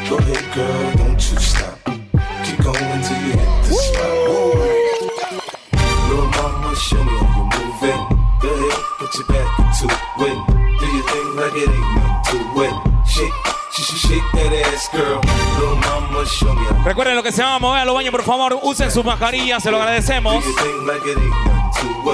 [0.09, 1.77] Go ahead, girl, don't you stop.
[2.45, 4.13] Keep going till you hit the spot.
[6.09, 8.03] Little mama, show me how you're moving.
[8.41, 9.87] Go ahead, put your back into
[10.25, 10.39] it.
[10.81, 12.75] Do your thing like it ain't nothing to it.
[13.07, 13.58] Shake
[16.85, 19.71] Recuerden lo que se llama mover a los baños, por favor, usen sus mascarillas, se
[19.71, 20.45] lo agradecemos.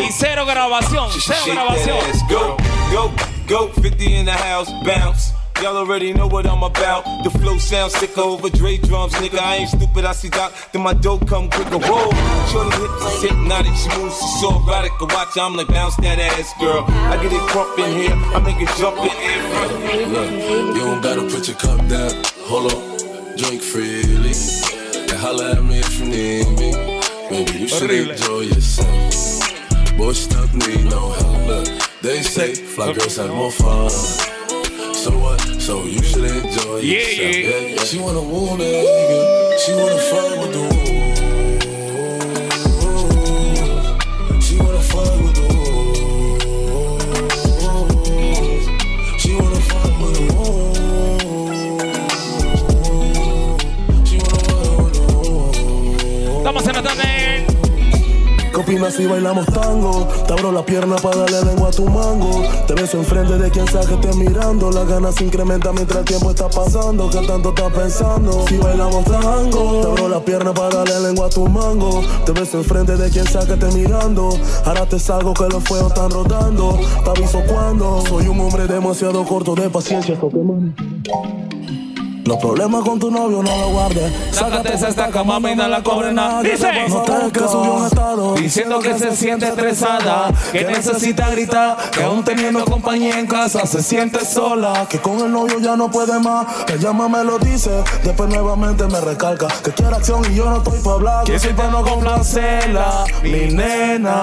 [0.00, 1.98] Y cero grabación, cero grabación.
[2.28, 2.56] Go,
[2.92, 3.12] go,
[3.48, 5.32] go, 50 in the house, bounce.
[5.64, 7.05] Y'all already know what I'm about.
[7.24, 9.38] The flow sounds sick over Dre drums, nigga.
[9.38, 10.53] I ain't stupid, I see Doc.
[10.72, 11.79] Then my dope come quicker.
[11.79, 12.11] Whoa,
[12.53, 13.72] shorty hips is hypnotic.
[13.72, 14.92] She moves, she's so erotic.
[15.00, 16.85] I watch, I'm like, bounce that ass, girl.
[16.87, 20.07] I get it crump in here, I make it jump in here.
[20.12, 22.12] Look, you don't gotta put your cup down.
[22.44, 24.37] Hold on, drink freely.
[25.09, 27.00] And holla at me if you need me.
[27.31, 29.96] Baby, you should enjoy yourself.
[29.96, 31.46] Boy, stuff need no help.
[31.48, 31.68] Look,
[32.03, 34.34] they say fly girls have more fun.
[35.04, 35.38] So what?
[35.60, 37.36] So you should enjoy Yeah, yourself.
[37.36, 37.74] yeah.
[37.76, 37.84] yeah.
[37.84, 39.58] She wanna woo that nigga.
[39.58, 40.93] She wanna fight with the woo.
[58.90, 60.09] Si bailamos tango?
[60.27, 62.42] Te abro la pierna para darle lengua a tu mango.
[62.66, 64.70] Te beso enfrente de quien sea que esté mirando.
[64.70, 67.11] Las ganas se incrementan mientras el tiempo está pasando.
[67.11, 68.44] ¿Qué tanto estás pensando?
[68.48, 72.03] Si bailamos tango, te abro la pierna para darle lengua a tu mango.
[72.24, 74.31] Te beso enfrente de quien sea que esté mirando.
[74.64, 76.79] Ahora te salgo que los fuegos están rodando.
[77.05, 78.03] Te aviso cuando.
[78.09, 80.18] Soy un hombre demasiado corto de paciencia.
[80.20, 80.72] mami.
[82.24, 84.10] Los problemas con tu novio no lo guardes.
[84.30, 86.52] Sácate esa estaca, mami, no la cobre nadie.
[86.52, 91.76] Dice, no te que subió un estado Diciendo que se siente estresada, que necesita gritar,
[91.90, 94.87] que aún teniendo compañía en casa se siente sola.
[94.88, 96.46] Que con el novio ya no puede más.
[96.72, 97.70] Ella más me lo dice.
[98.02, 101.24] Después nuevamente me recalca que quiere acción y yo no estoy para hablar.
[101.24, 104.22] Que soy para no complacerla, mi nena.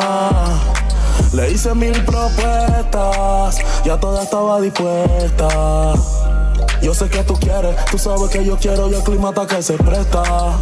[1.34, 5.94] Le hice mil propuestas, ya toda estaba dispuesta.
[6.82, 9.62] Yo sé que tú quieres, tú sabes que yo quiero y el clima está que
[9.62, 10.58] se presta.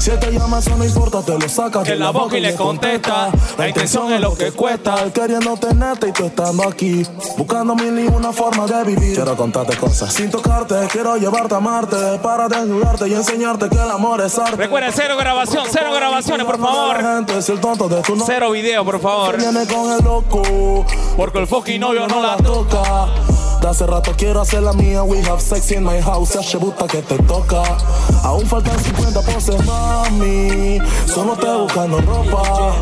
[0.00, 2.54] Si él te llama, eso no importa, te lo sacas de la boca y le
[2.54, 3.30] contesta.
[3.58, 4.94] La intención es lo que cuesta.
[5.02, 7.06] Él queriendo tenerte y tú estando aquí.
[7.36, 9.14] Buscando mil y una forma de vivir.
[9.14, 10.10] Quiero contarte cosas.
[10.14, 12.18] Sin tocarte, quiero llevarte a Marte.
[12.22, 14.56] Para desnudarte y enseñarte que el amor es arte.
[14.56, 16.96] Recuerden, cero grabación, cero grabaciones, por favor.
[16.96, 18.24] Gente, es el tonto de tu novio.
[18.26, 19.36] Cero video, por favor.
[19.36, 20.86] Viene con el loco.
[21.14, 23.39] Porque el fucking novio no la toca.
[23.60, 25.02] De hace rato quiero hacer la mía.
[25.02, 26.30] We have sex in my house.
[26.30, 27.62] Se buta que te toca.
[28.22, 30.78] Aún faltan 50 poses, mami.
[31.06, 32.74] Solo te buscando ropa.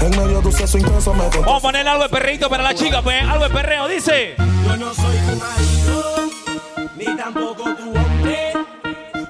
[0.00, 1.40] En medio de un sexo intenso me contó.
[1.42, 3.22] Vamos a poner algo de perrito para la chica, pues.
[3.22, 4.34] Algo de perreo, dice.
[4.38, 6.30] Yo no soy tu marido,
[6.96, 8.52] ni tampoco tu hombre.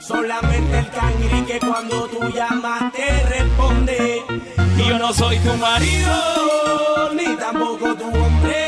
[0.00, 4.22] Solamente el cangri que cuando tú llamas te responde.
[4.76, 8.67] Y yo no soy tu marido, ni tampoco tu hombre.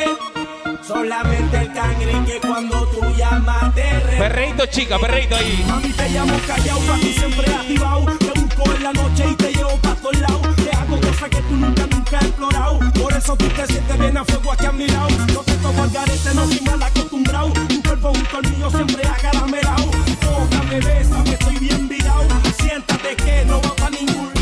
[1.00, 4.18] Solamente el cangri que cuando tú llamas te responde.
[4.18, 5.64] Perreito, chica, perreito ahí.
[5.66, 8.04] Mami, te llamo callado, pa' ti siempre activado.
[8.18, 10.56] Te busco en la noche y te llevo pa' todos lados.
[10.56, 12.80] Te hago cosas que tú nunca, nunca has explorado.
[13.00, 15.08] Por eso tú te sientes bien a fuego aquí a mi lado.
[15.32, 17.48] No te toco al garete, no soy mal acostumbrado.
[17.48, 19.90] Tu cuerpo junto al mío siempre agaramelado.
[20.20, 22.26] Tócame, bésame, estoy bien virado.
[22.60, 24.39] Siéntate que no va pa' ningún lado.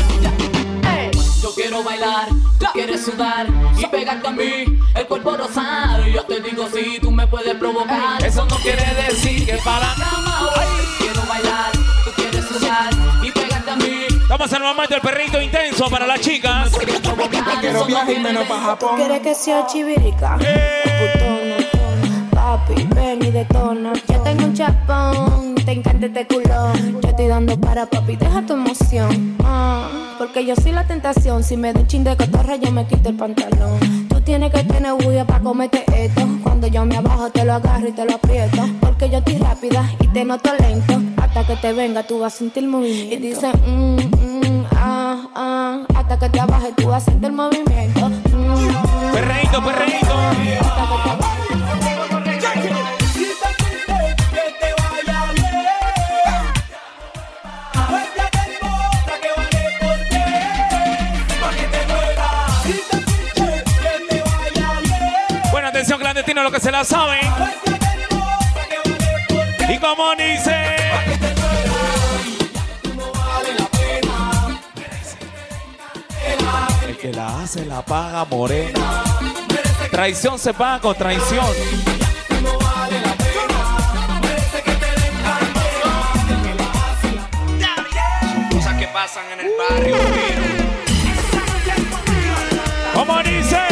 [1.49, 2.27] Yo quiero bailar,
[2.59, 6.05] tú quieres sudar y pegarte a mí, el cuerpo rosar.
[6.05, 8.23] Yo te digo si tú me puedes provocar.
[8.23, 9.95] Eso no quiere decir que para
[10.41, 10.85] hoy.
[10.99, 11.71] Quiero bailar,
[12.05, 12.89] tú quieres sudar
[13.23, 14.05] y pegarte a mí.
[14.27, 16.71] Vamos al momento del perrito intenso para las chicas.
[17.61, 20.37] Quiero viajar y menos pa' ¿Tú quieres que sea chivirica?
[20.37, 21.38] Putona,
[22.39, 23.93] papi, ven y detona.
[24.07, 27.01] Yo tengo un chapón, te encanta este culón.
[27.01, 29.35] Yo estoy dando para papi, deja tu emoción.
[29.43, 31.43] Ah, porque yo soy la tentación.
[31.43, 34.07] Si me da un chin de cotorra, yo me quito el pantalón.
[34.09, 36.21] Tú tienes que tener bulla para comerte esto.
[36.43, 38.61] Cuando yo me abajo, te lo agarro y te lo aprieto.
[38.79, 41.01] Porque yo estoy rápida y te noto lento.
[41.21, 43.15] Hasta que te venga, tú vas a sentir movimiento.
[43.15, 45.79] Y dice, mm, mm, ah, ah.
[45.95, 48.09] Hasta que te abajes, tú vas a sentir movimiento.
[48.09, 50.15] Mm, Perreito, perreito.
[50.79, 51.28] Buena
[66.43, 67.19] lo que se la saben.
[69.69, 70.75] Y como dice.
[76.87, 79.03] El que la hace la paga morena.
[79.91, 81.45] Traición se paga con traición.
[88.51, 89.95] Cosas que pasan en el barrio.
[92.93, 93.68] Como dice.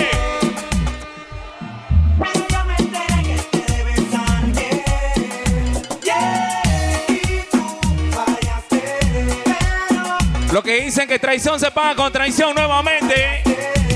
[10.73, 13.41] Dicen que traición se paga con traición nuevamente.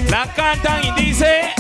[0.10, 1.54] La cantan y dice.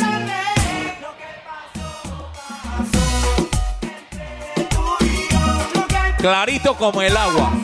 [6.17, 7.60] Clarito como el agua.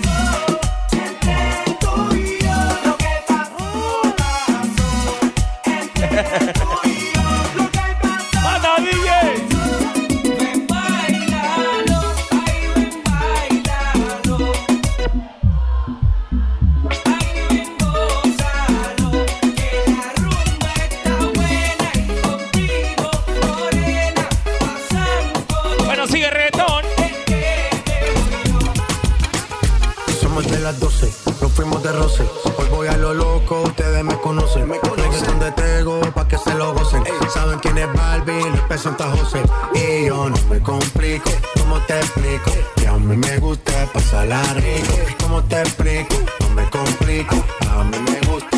[32.77, 34.69] Voy a lo loco, ustedes me conocen.
[34.69, 37.03] Me conocen de Tego, pa' que se lo gocen.
[37.33, 39.41] Saben quién es Barbie, les presenta José.
[39.73, 42.51] Y yo no me complico, ¿cómo te explico?
[42.75, 44.93] Que a mí me gusta pasarla rico.
[45.23, 46.15] ¿Cómo te explico?
[46.41, 47.35] No me complico,
[47.71, 48.57] a mí me gusta.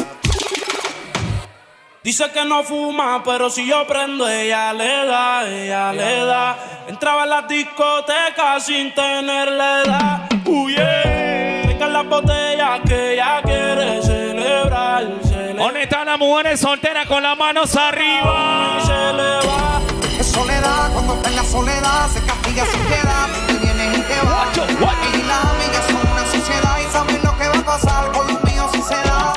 [2.03, 6.85] Dice que no fuma, pero si yo prendo, ella le da, ella le da.
[6.89, 10.29] Entraba en las discotecas sin tenerle edad.
[10.45, 11.61] Uy, yeah.
[11.63, 13.41] Traigan las botellas que ella
[16.19, 18.77] mujeres solteras con las manos arriba?
[18.85, 19.81] Se le va.
[20.19, 23.27] Es soledad, cuando está en la soledad se castiga sin piedad.
[23.47, 24.57] Y vienes y te vas.
[25.13, 28.43] Y las amigas son una sociedad y saben lo que va a pasar con los
[28.43, 29.33] míos si se da.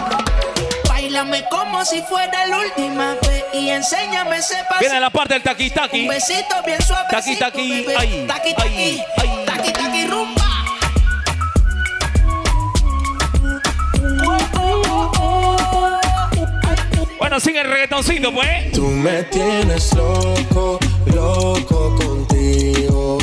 [0.89, 4.81] Bailame como si fuera la última vez y enséñame ese paso.
[4.81, 6.03] Viene la parte del taqui taqui.
[6.03, 7.07] Un besito bien suave.
[7.11, 7.87] Taqui taqui.
[7.97, 9.03] Ay, Taqui taqui.
[9.47, 10.32] Taqui taqui rumba.
[17.23, 18.73] Bueno, sigue el reggaetoncito, pues.
[18.73, 20.81] Tú me tienes loco,
[21.15, 23.19] loco contigo.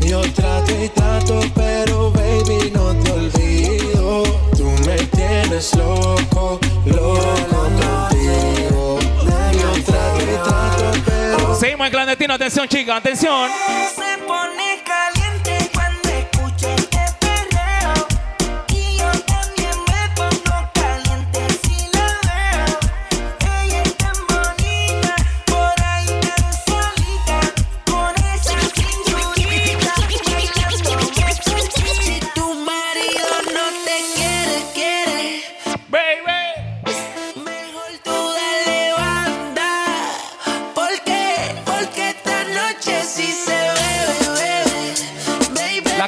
[0.00, 4.22] Yo trato y trato, pero baby no te olvido.
[4.56, 8.98] Tú me tienes loco, loco contigo.
[9.52, 12.32] Yo trato y trato, pero Seguimos en clandestino.
[12.32, 13.50] Atención, chicas, atención.
[13.94, 14.81] Se pone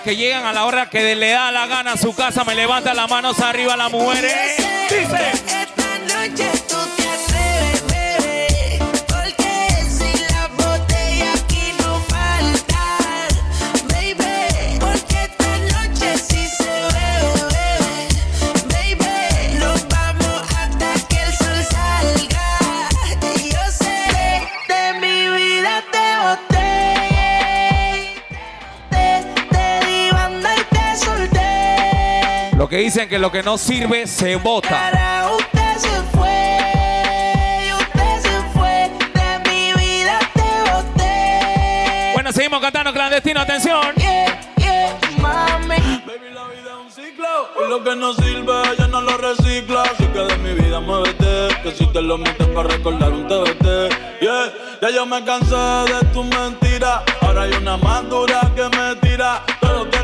[0.04, 2.94] que llegan a la hora que le da la gana a su casa, me levantan
[2.94, 4.56] las manos arriba las mujeres.
[4.90, 5.43] Dice.
[32.74, 32.78] Solté.
[32.78, 34.68] Lo que dicen que lo que no sirve se bota.
[34.68, 42.12] Para usted se fue, usted se fue, de mi vida te boté.
[42.14, 43.40] Bueno, seguimos cantando clandestino.
[43.40, 43.94] Atención.
[43.96, 45.76] Yeah, yeah, mami.
[46.06, 47.28] Baby, la vida es un ciclo.
[47.64, 49.82] Y lo que no sirve, ya no lo recicla.
[49.82, 51.48] Así que de mi vida muévete.
[51.62, 54.20] Que si te lo metes para recordar un TBT.
[54.20, 54.52] Yeah,
[54.82, 57.04] ya yo me cansé de tu mentira.
[57.20, 59.03] Ahora hay una más dura que me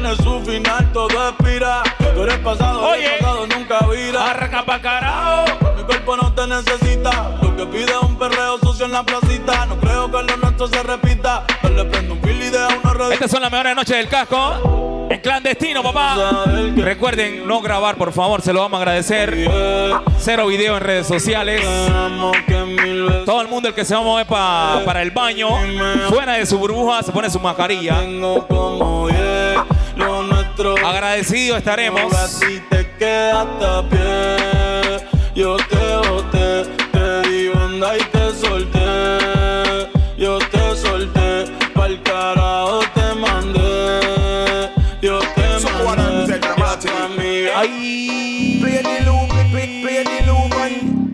[0.01, 1.83] tiene su final, todo expira.
[2.15, 3.05] Tú eres pasado, Oye.
[3.15, 4.31] el pasado nunca vira.
[4.31, 5.45] Arranca pa' carajo.
[5.77, 7.37] Mi cuerpo no te necesita.
[7.43, 9.67] Lo que pide es un perreo sucio en la placita.
[9.67, 11.45] No creo que lo nuestro se repita.
[11.63, 13.13] Yo le prendo un fil y deja una red.
[13.13, 15.07] Estas son las mejores noches del casco.
[15.11, 16.45] En clandestino, papá.
[16.77, 19.51] Recuerden no grabar, por favor, se lo vamos a agradecer.
[20.19, 21.63] Cero video en redes sociales.
[23.27, 25.49] Todo el mundo el que se va a mover pa- para el baño,
[26.09, 27.97] fuera de su burbuja, se pone su mascarilla.
[30.85, 32.13] Agradecido estaremos.
[32.29, 39.89] Si te quedaste a pie, yo te boté, te di banda y te solté.
[40.17, 41.45] Yo te solté,
[41.75, 44.71] pa'l carajo te mandé.
[45.01, 45.49] Yo te
[45.85, 46.41] mandé.
[47.05, 47.63] amiga.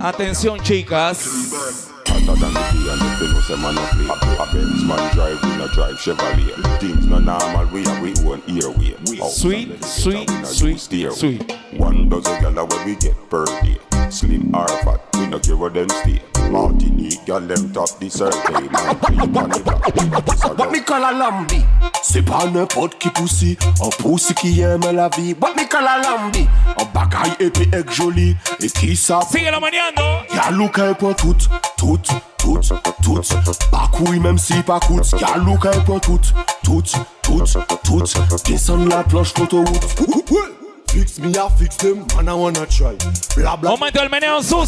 [0.00, 1.95] Atención, chicas.
[2.26, 4.06] Hotter than the day and if you know say man a play.
[4.06, 6.80] A a Benz man drive, we no drive Chevrolet.
[6.80, 8.96] Things no normal, we have we own airway
[9.30, 10.78] Sweet, sweet, sweet,
[11.12, 11.52] sweet.
[11.74, 13.78] One dozen gyal where we get per day.
[14.10, 16.20] Slim or fat, we no care where them stay
[16.50, 18.54] Martinique, girl, them top the circle.
[20.56, 21.64] What me call a lambi?
[22.02, 25.34] C'est pas n'importe qui poussi, un poussi qui aime la vie.
[25.40, 26.46] What me call a lambi?
[26.78, 29.20] Un bagaille épais et joli, et qui ça?
[29.30, 30.02] Sigue la maniando!
[30.34, 31.36] Y'a louka pour tout,
[31.76, 31.98] tout,
[32.38, 32.60] tout,
[33.02, 33.20] tout.
[33.70, 36.20] Pas couille même si pas coûte, y'a louka pour tout,
[36.62, 36.82] tout,
[37.22, 37.44] tout,
[37.84, 38.02] tout.
[38.44, 39.84] Descends la planche l'autoroute.
[40.88, 42.96] Fix me, I fix them, man, I wanna try.
[43.36, 43.72] Bla bla.
[43.72, 44.64] Oh my god, man, I'm so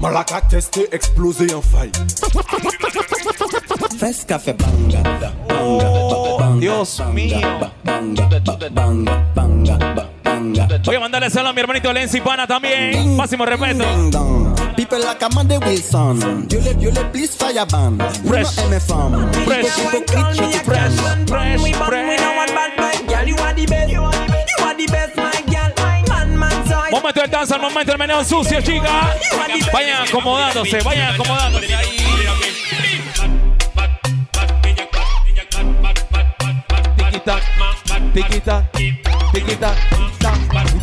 [0.00, 1.90] Malaka testé, explosé en faille
[3.98, 5.02] Fes café banga,
[5.48, 7.38] banga, banga, Dios mío.
[7.84, 8.28] banga,
[8.70, 9.78] banga, banga,
[10.22, 10.68] banga.
[10.84, 13.16] Voy a mandarle saludos a mi hermanito Lenzi Pana también.
[13.16, 13.84] Máximo respeto.
[14.76, 17.98] People like Amanda Wilson, you le, you le please fire ban.
[18.26, 18.54] Fresh.
[18.54, 18.84] Fresh.
[19.46, 19.66] Fresh.
[20.64, 20.96] Fresh.
[21.26, 22.65] Fresh.
[26.96, 29.14] Momento del danza, momento del meneo sucio, chica.
[29.70, 31.74] Vayan acomodándose, vayan acomodándose.
[31.74, 31.96] Ahí.
[36.96, 37.40] Tiquita,
[38.14, 38.70] tiquita,
[39.30, 39.74] tiquita,
[40.18, 40.32] ta,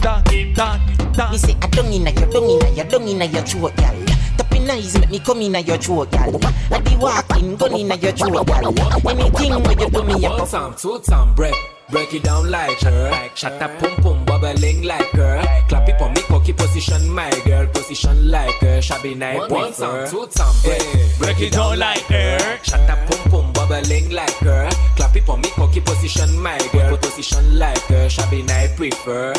[0.02, 0.24] ta,
[0.56, 0.80] ta,
[1.16, 1.30] ta.
[1.32, 3.96] Me say I don't inna your, don't inna your, don't inna your throat, gal.
[4.38, 6.40] Tapping eyes make me come inna your throat, gal.
[6.72, 8.72] I be walking, gun inna your throat, gal.
[9.10, 11.56] Anything where you do me, you One time, two time, break.
[11.90, 13.30] Break it down like her.
[13.36, 15.42] Shut up, pum pum, bubbling like her.
[15.68, 17.68] Clap it for me, cocky position, my girl.
[17.68, 18.82] Position like her.
[18.82, 20.82] Shabby night, one time, two time, break.
[21.20, 22.60] Break it down like her.
[22.64, 24.70] Shut up, pum pum, bubbling like her.
[24.96, 26.98] Clap it for me, cocky position, my girl.
[26.98, 28.10] Position like her.
[28.10, 29.34] Shabby night, prefer.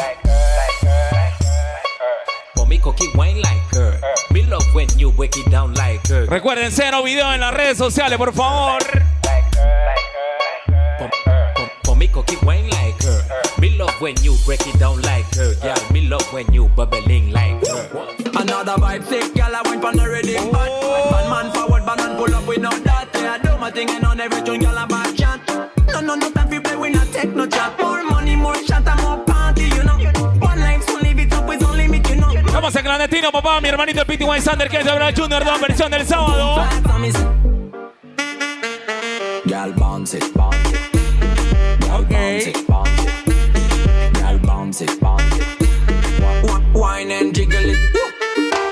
[2.54, 4.00] For me, cocky wine like her.
[4.30, 6.26] Me love when you break it down like her.
[6.26, 8.80] Recuerden cero video en las redes sociales, por favor.
[12.14, 13.20] Cocky wine like her.
[13.58, 15.52] Me love when you break it down like her.
[15.64, 17.82] Yeah, me love when you bubbling like her.
[18.40, 20.70] Another vibe sick, girl, I went from the ready bad.
[21.10, 23.08] Bad man forward, bad man pull up, we know that.
[23.14, 25.42] Yeah, I do my thing and on every tune, girl, I back chant.
[25.92, 27.76] No, no, no time for play, we not take no chat.
[27.80, 29.98] More money, more shot, and more party, you know.
[30.38, 32.32] One life, so live it up, it's only me, you know.
[32.52, 33.60] Vamos en clandestino, papá.
[33.60, 36.64] Mi hermanito el Pity Wine Sander, que es de Brad Junior, dos versión del sábado.
[39.46, 40.73] Girl bounce it, bounce it.
[41.94, 44.14] Girl bounce it, bounce it.
[44.14, 46.74] Girl bounce it, bounce it.
[46.74, 47.78] Wine and jiggle it.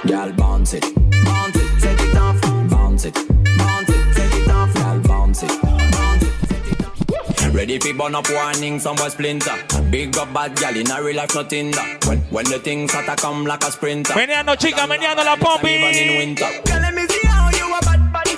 [0.08, 0.82] Girl bounce it,
[1.24, 2.40] bounce it, set it off.
[2.68, 4.74] Bounce it, bounce it, set it off.
[4.74, 7.54] Girl bounce it, bounce it, set it off.
[7.54, 9.54] Ready fi burn up warning, some boy splinter.
[9.88, 12.04] Big up bad gal in a real life, nothing that.
[12.04, 14.14] When when the things start to come like a sprinter.
[14.14, 15.78] Meneando, chica, meneando la pompi.
[15.78, 16.48] Even in winter.
[16.64, 18.31] Girl, let me see how you a bad bad.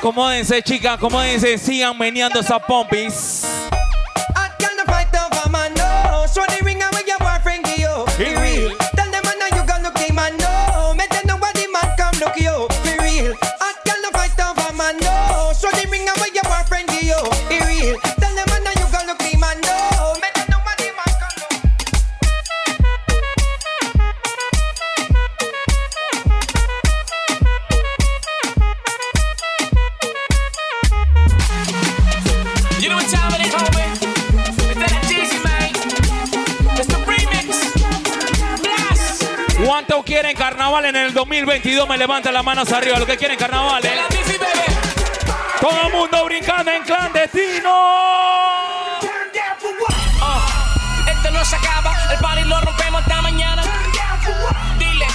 [0.00, 1.58] Acomódense, chicas, acomódense.
[1.58, 3.44] Sigan meneando esas pompis.
[41.20, 41.86] 2022?
[41.86, 42.98] Me levantan las manos arriba.
[42.98, 43.90] Los que quieren carnaval, ¿eh?
[45.60, 47.70] Todo el mundo brincando en clandestino.
[51.06, 53.62] Esto no se acaba, el party lo rompemos hasta mañana.
[54.78, 55.06] Dile.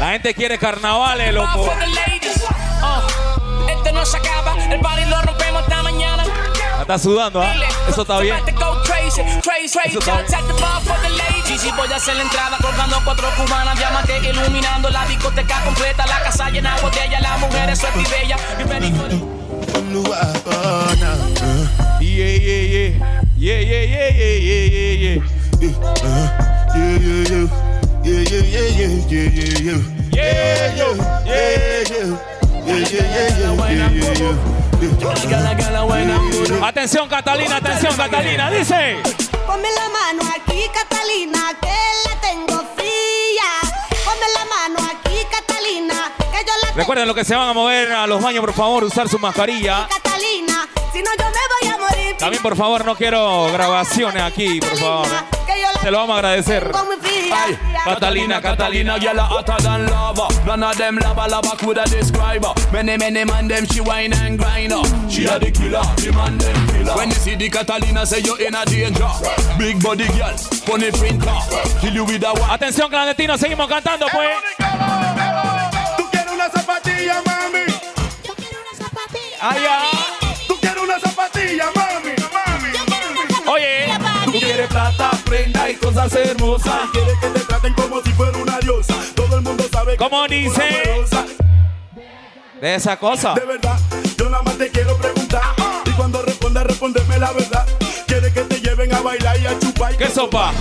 [0.00, 1.64] La gente quiere carnavales, Ball loco.
[1.64, 2.42] for the ladies.
[2.82, 6.24] Uh, esto no se acaba, el party lo rompemos hasta mañana.
[6.24, 7.54] La está sudando, ¿ah?
[7.88, 8.36] Eso está bien.
[8.36, 10.18] Eso está
[11.60, 16.22] Gigi, voy a hacer la entrada colgando cuatro cubanas, diamante iluminando la discoteca completa, la
[16.22, 18.40] casa llena de botellas, las mujeres sueltas y bellas.
[18.58, 19.38] You ready for the-
[22.00, 23.18] Yeah, yeah, yeah.
[23.36, 26.28] Yeah, yeah, yeah, yeah, yeah, yeah, yeah.
[36.62, 38.50] Atención, Catalina, atención, Catalina.
[38.50, 39.17] Dice.
[39.48, 43.50] Ponme la mano aquí, Catalina, que la tengo fría.
[44.04, 47.52] Ponme la mano aquí, Catalina, que yo la tengo Recuerden lo que se van a
[47.54, 49.88] mover a los baños, por favor, usar su mascarilla.
[49.88, 50.68] Catalina.
[50.92, 52.16] Si no, yo me voy a morir.
[52.18, 55.08] También, por favor, no quiero grabaciones aquí, por favor.
[55.08, 56.70] la Se lo vamos a agradecer.
[57.32, 60.28] Aye, Catalina, Catalina, girl a hotter than lava.
[60.58, 62.52] None of them lava lava coulda describe her.
[62.72, 64.82] Many many man them she wine and grind her.
[65.08, 66.94] She a the killer, the man them killer.
[66.96, 69.06] When you see the Catalina, say you in a danger.
[69.56, 70.36] Big body girl,
[70.66, 71.38] funny printer,
[71.80, 74.28] kill you with a wa- Atención, clandestino, seguimos cantando, pues.
[75.96, 77.64] Tú quieres una zapatilla, mami.
[79.40, 79.90] Ay, ay.
[80.48, 82.14] Tú quieres una zapatilla, mami.
[82.34, 83.48] Mami, mami.
[83.48, 83.86] Oye,
[84.24, 86.80] Tú quieres plata, prenda y cosas hermosas.
[86.92, 88.94] Quieres que te traten como si fuera una diosa.
[89.14, 90.62] Todo el mundo sabe que ¿Cómo eres dice?
[92.60, 93.34] de esa cosa.
[93.34, 93.78] De verdad,
[94.16, 95.42] yo nada más te quiero preguntar.
[95.84, 97.66] Y cuando respondas, respóndeme la verdad.
[98.06, 99.96] Quieres que te lleven a bailar y a chupar.
[99.96, 100.52] ¿Qué sopa?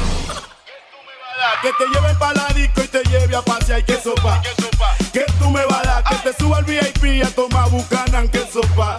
[1.62, 3.84] Que te lleven pa' la disco y te lleve a pasear.
[3.84, 4.42] ¿Qué sopa?
[5.14, 6.04] Que tú me vas a dar.
[6.04, 8.28] Que te suba al VIP a tomar bucanan.
[8.30, 8.98] ¿Qué sopa?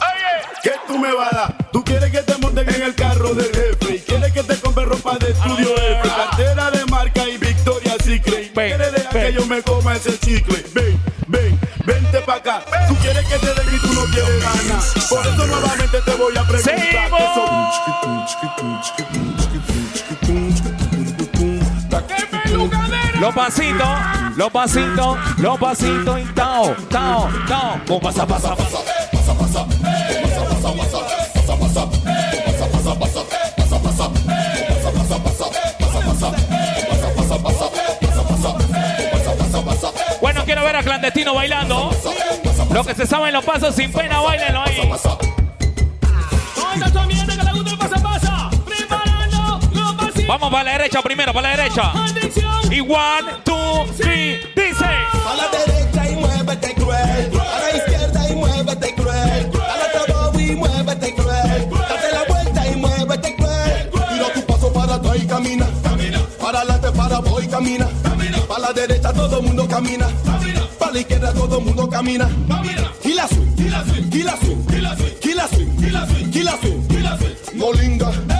[0.63, 1.71] Que tú me vas a dar.
[1.73, 3.97] Tú quieres que te monten en el carro del jefe.
[3.97, 6.09] Y quieres que te compre ropa de estudio F.
[6.09, 8.53] Cartera de marca y Victoria Secret.
[8.53, 10.65] Quieres dejar que yo me coma ese chicle.
[10.75, 12.63] Ven, ven, vente pa' acá.
[12.89, 14.83] Tú quieres que te den y tú no quieres ganar.
[15.09, 16.77] Por eso nuevamente te voy a preguntar.
[16.77, 17.69] ¿qué sopa?
[23.21, 23.89] Los pasitos,
[24.37, 27.81] los pasitos, los pasitos y tao, tao, tao.
[27.87, 28.79] Como pasa, pasa, pasa.
[40.21, 41.91] Bueno, quiero ver a clandestino bailando.
[42.71, 44.93] Los que se saben los pasos sin pena, bailenlo ahí.
[50.29, 51.93] Vamos para la derecha primero, para la derecha.
[52.71, 54.85] Y one, two, three, dice.
[54.85, 57.31] A la derecha y muévete cruel.
[57.41, 59.51] A la izquierda y muévete cruel.
[59.57, 61.71] A la todo y muévete cruel.
[61.71, 63.91] Date la vuelta y muévete cruel.
[63.91, 65.67] Tira tu paso para atrás y camina.
[66.41, 67.89] Para adelante, para voy, camina.
[68.47, 70.09] Para la derecha todo mundo camina.
[70.79, 72.29] Para la izquierda todo mundo camina.
[72.29, 75.75] Swing, y la swing, y la swing,
[76.33, 78.38] y la swing,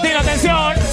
[0.00, 0.87] Clandestino, atención.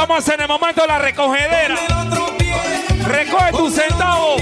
[0.00, 1.74] Estamos en el momento de la recogedera.
[3.08, 4.36] Recoge tu centavo.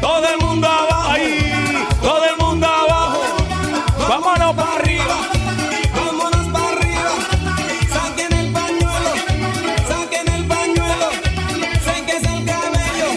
[0.00, 1.08] Todo el mundo abajo.
[1.08, 1.86] Ahí.
[2.02, 3.22] Todo el mundo abajo.
[4.08, 5.14] Vámonos para arriba.
[5.94, 7.10] Vámonos para arriba.
[7.92, 9.12] Saquen el pañuelo,
[9.86, 11.10] saquen el pañuelo.
[11.84, 13.08] Séquese el cabello,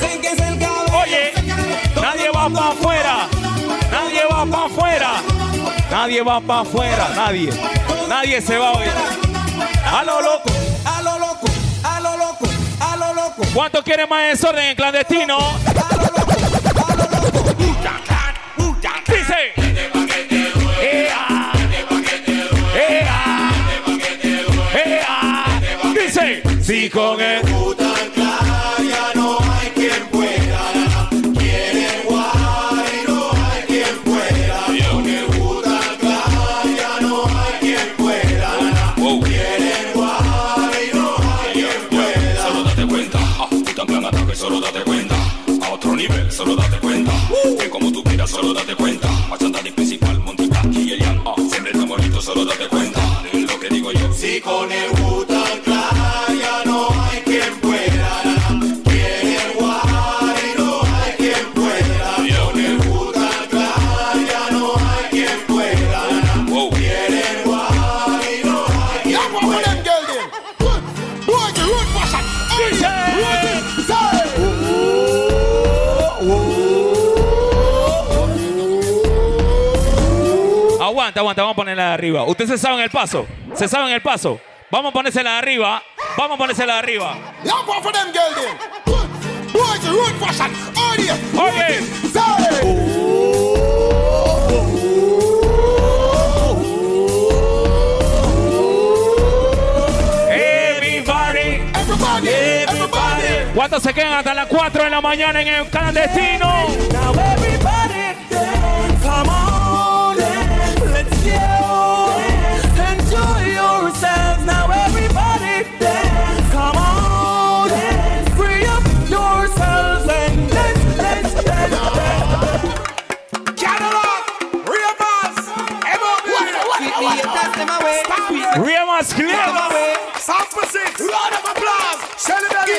[0.00, 0.98] séquese el cabello.
[0.98, 1.32] Oye,
[2.02, 3.28] nadie va para afuera.
[3.92, 5.10] Nadie va para afuera.
[5.92, 7.08] Nadie va para afuera.
[7.14, 7.50] Nadie.
[8.08, 9.25] Nadie se va hoy.
[9.96, 10.50] A lo loco.
[10.84, 11.46] A lo loco,
[11.82, 12.46] a lo loco,
[12.80, 13.42] a lo loco.
[13.54, 15.38] ¿Cuánto quiere más desorden en clandestino?
[19.06, 19.54] Dice.
[20.82, 21.52] Ea.
[22.88, 23.50] Ea.
[24.84, 25.60] Ea.
[25.94, 26.42] Dice.
[26.62, 27.85] Si con el ya
[48.56, 49.08] date cuenta.
[49.30, 53.00] Bachata de principal, Monty Black y el Young, ah, siempre tan bonito, solo date cuenta.
[53.32, 54.12] De lo que digo yo.
[54.12, 55.05] Si con el
[81.36, 82.24] Vamos a ponerla de arriba.
[82.24, 83.26] Ustedes se saben el paso.
[83.54, 84.40] Se saben el paso.
[84.70, 85.82] Vamos a ponérsela de arriba.
[86.16, 87.16] Vamos a ponérsela de arriba.
[91.38, 91.80] Oye.
[100.30, 101.62] Everybody.
[102.14, 103.54] Everybody.
[103.54, 107.35] ¿Cuántos se quedan hasta las 4 de la mañana en el clandestino?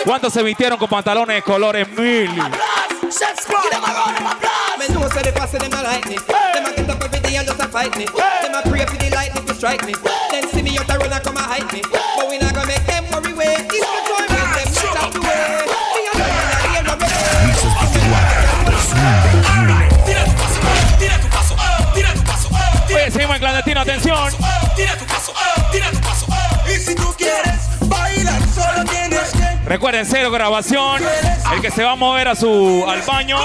[0.03, 2.31] ¿Cuántos se vistieron con pantalones de colores mil?
[23.11, 24.33] seguimos en clandestino, atención.
[29.65, 31.01] Recuerden, cero grabación.
[31.53, 33.37] El que se va a mover a su, al baño.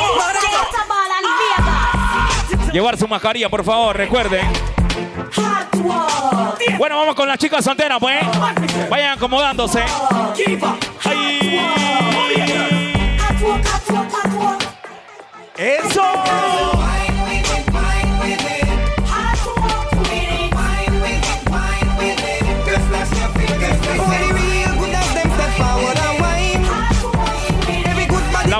[2.73, 4.47] Llevar su mascarilla, por favor, recuerden.
[6.79, 8.25] Bueno, vamos con las chicas solteras, pues.
[8.89, 9.83] Vayan acomodándose.
[15.57, 16.82] ¡Eso!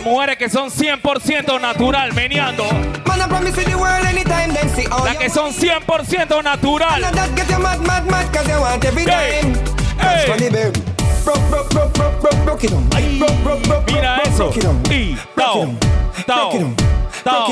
[0.03, 2.65] Las mujeres que son 100% natural, meneando.
[5.05, 7.05] Las que son 100% natural.
[13.87, 14.53] Mira eso.
[14.91, 15.69] Y tao,
[16.27, 16.51] tao,
[17.23, 17.47] tao.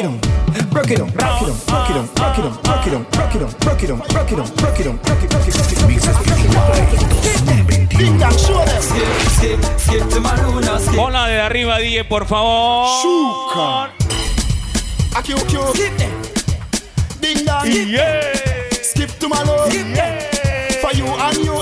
[0.72, 3.06] Rock it on, rock it on, rock it on, rock it on, rock it on,
[3.14, 5.46] rock it on, rock it on, rock it on, rock it on, rock it, rock
[5.46, 5.90] it, rock it.
[7.68, 7.69] Big
[8.00, 8.82] Bang, show them.
[8.82, 10.96] Skip, skip, skip to my luna, skip.
[10.96, 12.88] Pon la de arriba, DJ, por favor.
[13.02, 13.90] Shuka.
[15.16, 15.68] Aki ukyo.
[15.74, 16.10] Skip them.
[17.20, 17.66] Ding dong.
[17.66, 18.22] Yeah.
[18.82, 19.70] Skip to my love.
[20.80, 21.60] For you and you.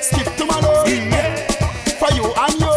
[0.00, 0.88] Skip to my love.
[1.98, 2.70] For you and you.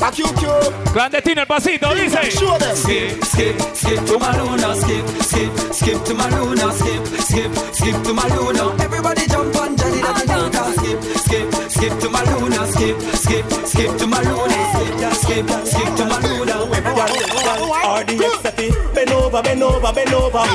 [0.00, 0.72] Aki ukyo.
[0.92, 2.18] Clandestino el pasito, dice.
[2.58, 2.76] Them.
[2.76, 8.02] Skip, skip, skip to my luna, skip, skip, skip to my luna, skip, skip, skip
[8.02, 8.74] to my luna.
[8.82, 9.77] Everybody jump on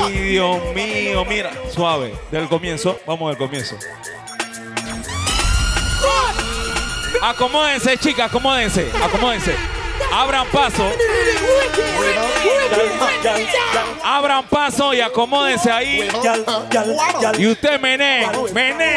[0.08, 1.52] Dios mío, mira.
[1.72, 2.14] Suave.
[2.30, 2.98] Del comienzo.
[3.06, 3.76] Vamos del comienzo.
[7.22, 9.54] Acomódense, chicas, acomódense, acomódense.
[10.12, 10.84] Abran paso.
[14.04, 16.08] Abran paso y acomódense ahí.
[17.38, 18.96] Y usted menee, menee.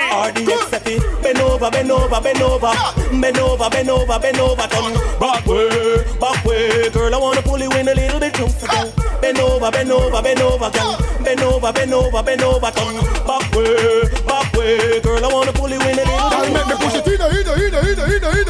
[1.24, 2.72] Bend over, bend over, bend over,
[3.20, 7.14] bend over, bend over, bend over, turn back way, back way, girl.
[7.14, 8.92] I wanna pull you in a little bit closer, girl.
[9.22, 10.98] Bend over, bend over, bend over, girl.
[11.24, 12.96] Bend over, bend over, bend over, turn
[13.26, 15.26] back way, back way, girl.
[15.26, 16.54] I wanna pull you in a little bit.
[16.54, 18.48] Make me push it in, in, in, in, in, in, in,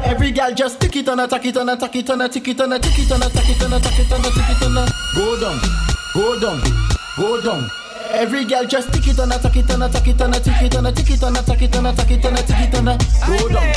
[0.04, 2.28] Every girl just tick it on a tack it on a tack it on a
[2.28, 4.20] tick it on a tick it on a tack it on a tack it on
[4.20, 5.60] a tick it on a Go down,
[6.14, 6.60] go down,
[7.16, 7.70] go down.
[8.10, 10.40] Every girl just tick it on a tack it on a tack it on a
[10.40, 12.34] tick it on a tick it on a tack it on a tack it on
[12.34, 13.72] a tick it on a Go down.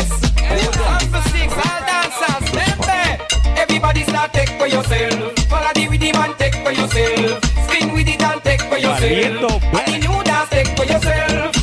[3.58, 5.34] Everybody start take for yourself.
[5.48, 7.44] Follow the rhythm and take for yourself.
[7.70, 9.64] Spin with it and take for Valiendo, yourself.
[9.64, 11.55] And the new dance take for yourself.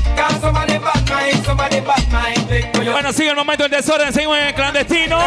[2.91, 5.19] Bueno, sigue el momento del desorden, seguimos en el clandestino.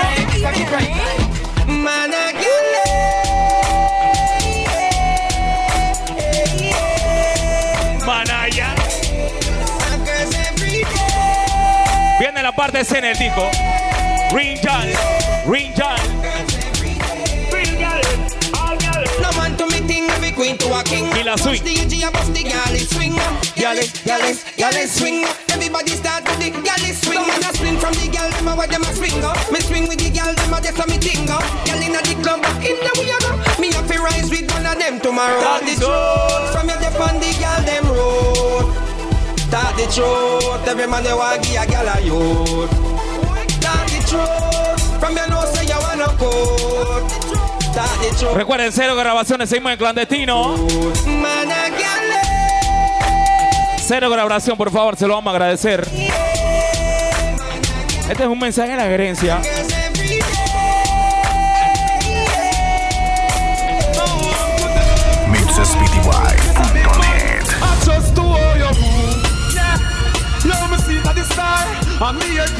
[8.06, 8.76] Manaya.
[12.20, 13.50] Viene la parte C en el disco.
[14.32, 14.94] Rinjal.
[15.46, 16.15] No
[20.36, 21.08] queen to a king.
[21.16, 21.56] Y la swing.
[21.56, 23.16] Push the edge, bust the galley swing.
[23.56, 25.26] Galley, galley, galley swing.
[25.50, 27.24] Everybody start with the galley swing.
[27.24, 29.40] Man a spring from the gal, them a what them a swing up.
[29.52, 31.42] Me swing with the gal, them a just a me ting up.
[31.66, 33.32] Gal inna the club, in the a go.
[33.60, 35.40] Me have to rise with one of them tomorrow.
[35.40, 36.52] That is road.
[36.52, 38.68] From your dep on the gal them road.
[39.80, 40.68] the truth.
[40.68, 42.72] Every man you want give a gal a youth.
[43.64, 45.00] Talk the truth.
[45.00, 47.25] From your nose say you wanna quote.
[48.34, 50.56] Recuerden, cero grabaciones, seguimos en clandestino.
[50.56, 50.58] A.
[53.78, 55.88] Cero grabación, por favor, se lo vamos a agradecer.
[58.10, 59.42] Este es un mensaje de la gerencia.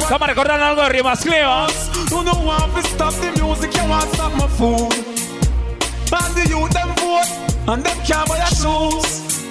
[0.08, 1.66] Vamos a recordar algo de Rimas Cleva.
[7.68, 9.44] And them can't buy their shoes.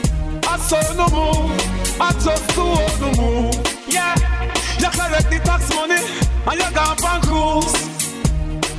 [0.48, 1.52] I saw no move,
[2.00, 3.56] I just hold the move.
[3.88, 4.16] Yeah,
[4.80, 6.02] you collect the tax money,
[6.48, 7.76] and you gone on cruise.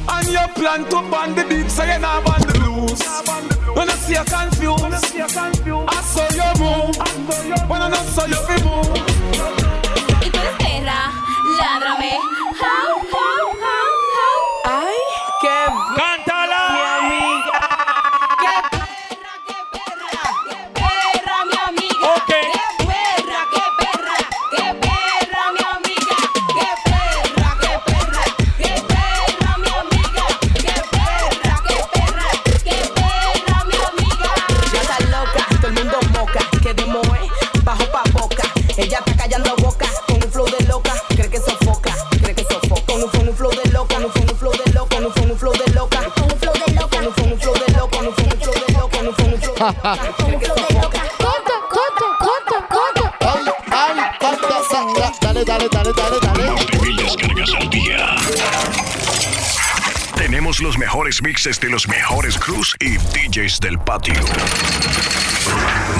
[0.08, 3.00] And you plan to ban the beat, so you not ban the blues.
[3.76, 6.96] When I see you confused, I saw your move.
[7.68, 8.86] When I not saw you fi move.
[10.22, 11.12] Y tú eres perra,
[11.58, 12.12] ládrame.
[12.60, 13.55] How, how.
[55.20, 56.50] Dale, dale, dale, dale, dale.
[56.50, 58.16] 20.000 descargas al día.
[60.16, 64.14] Tenemos los mejores mixes de los mejores crews y DJs del patio.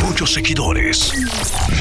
[0.03, 1.13] Muchos seguidores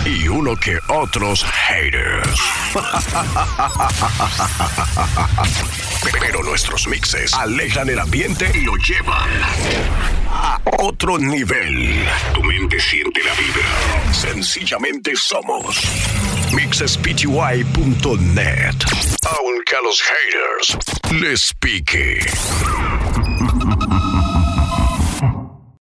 [0.06, 2.40] y uno que otros haters.
[6.20, 9.30] Pero nuestros mixes alegran el ambiente y lo llevan
[10.36, 12.06] a otro nivel.
[12.34, 14.14] Tu mente siente la vibra.
[14.14, 15.82] Sencillamente somos
[16.52, 17.64] mixespty.net.
[19.40, 20.78] Aunque a los haters
[21.12, 22.20] les pique.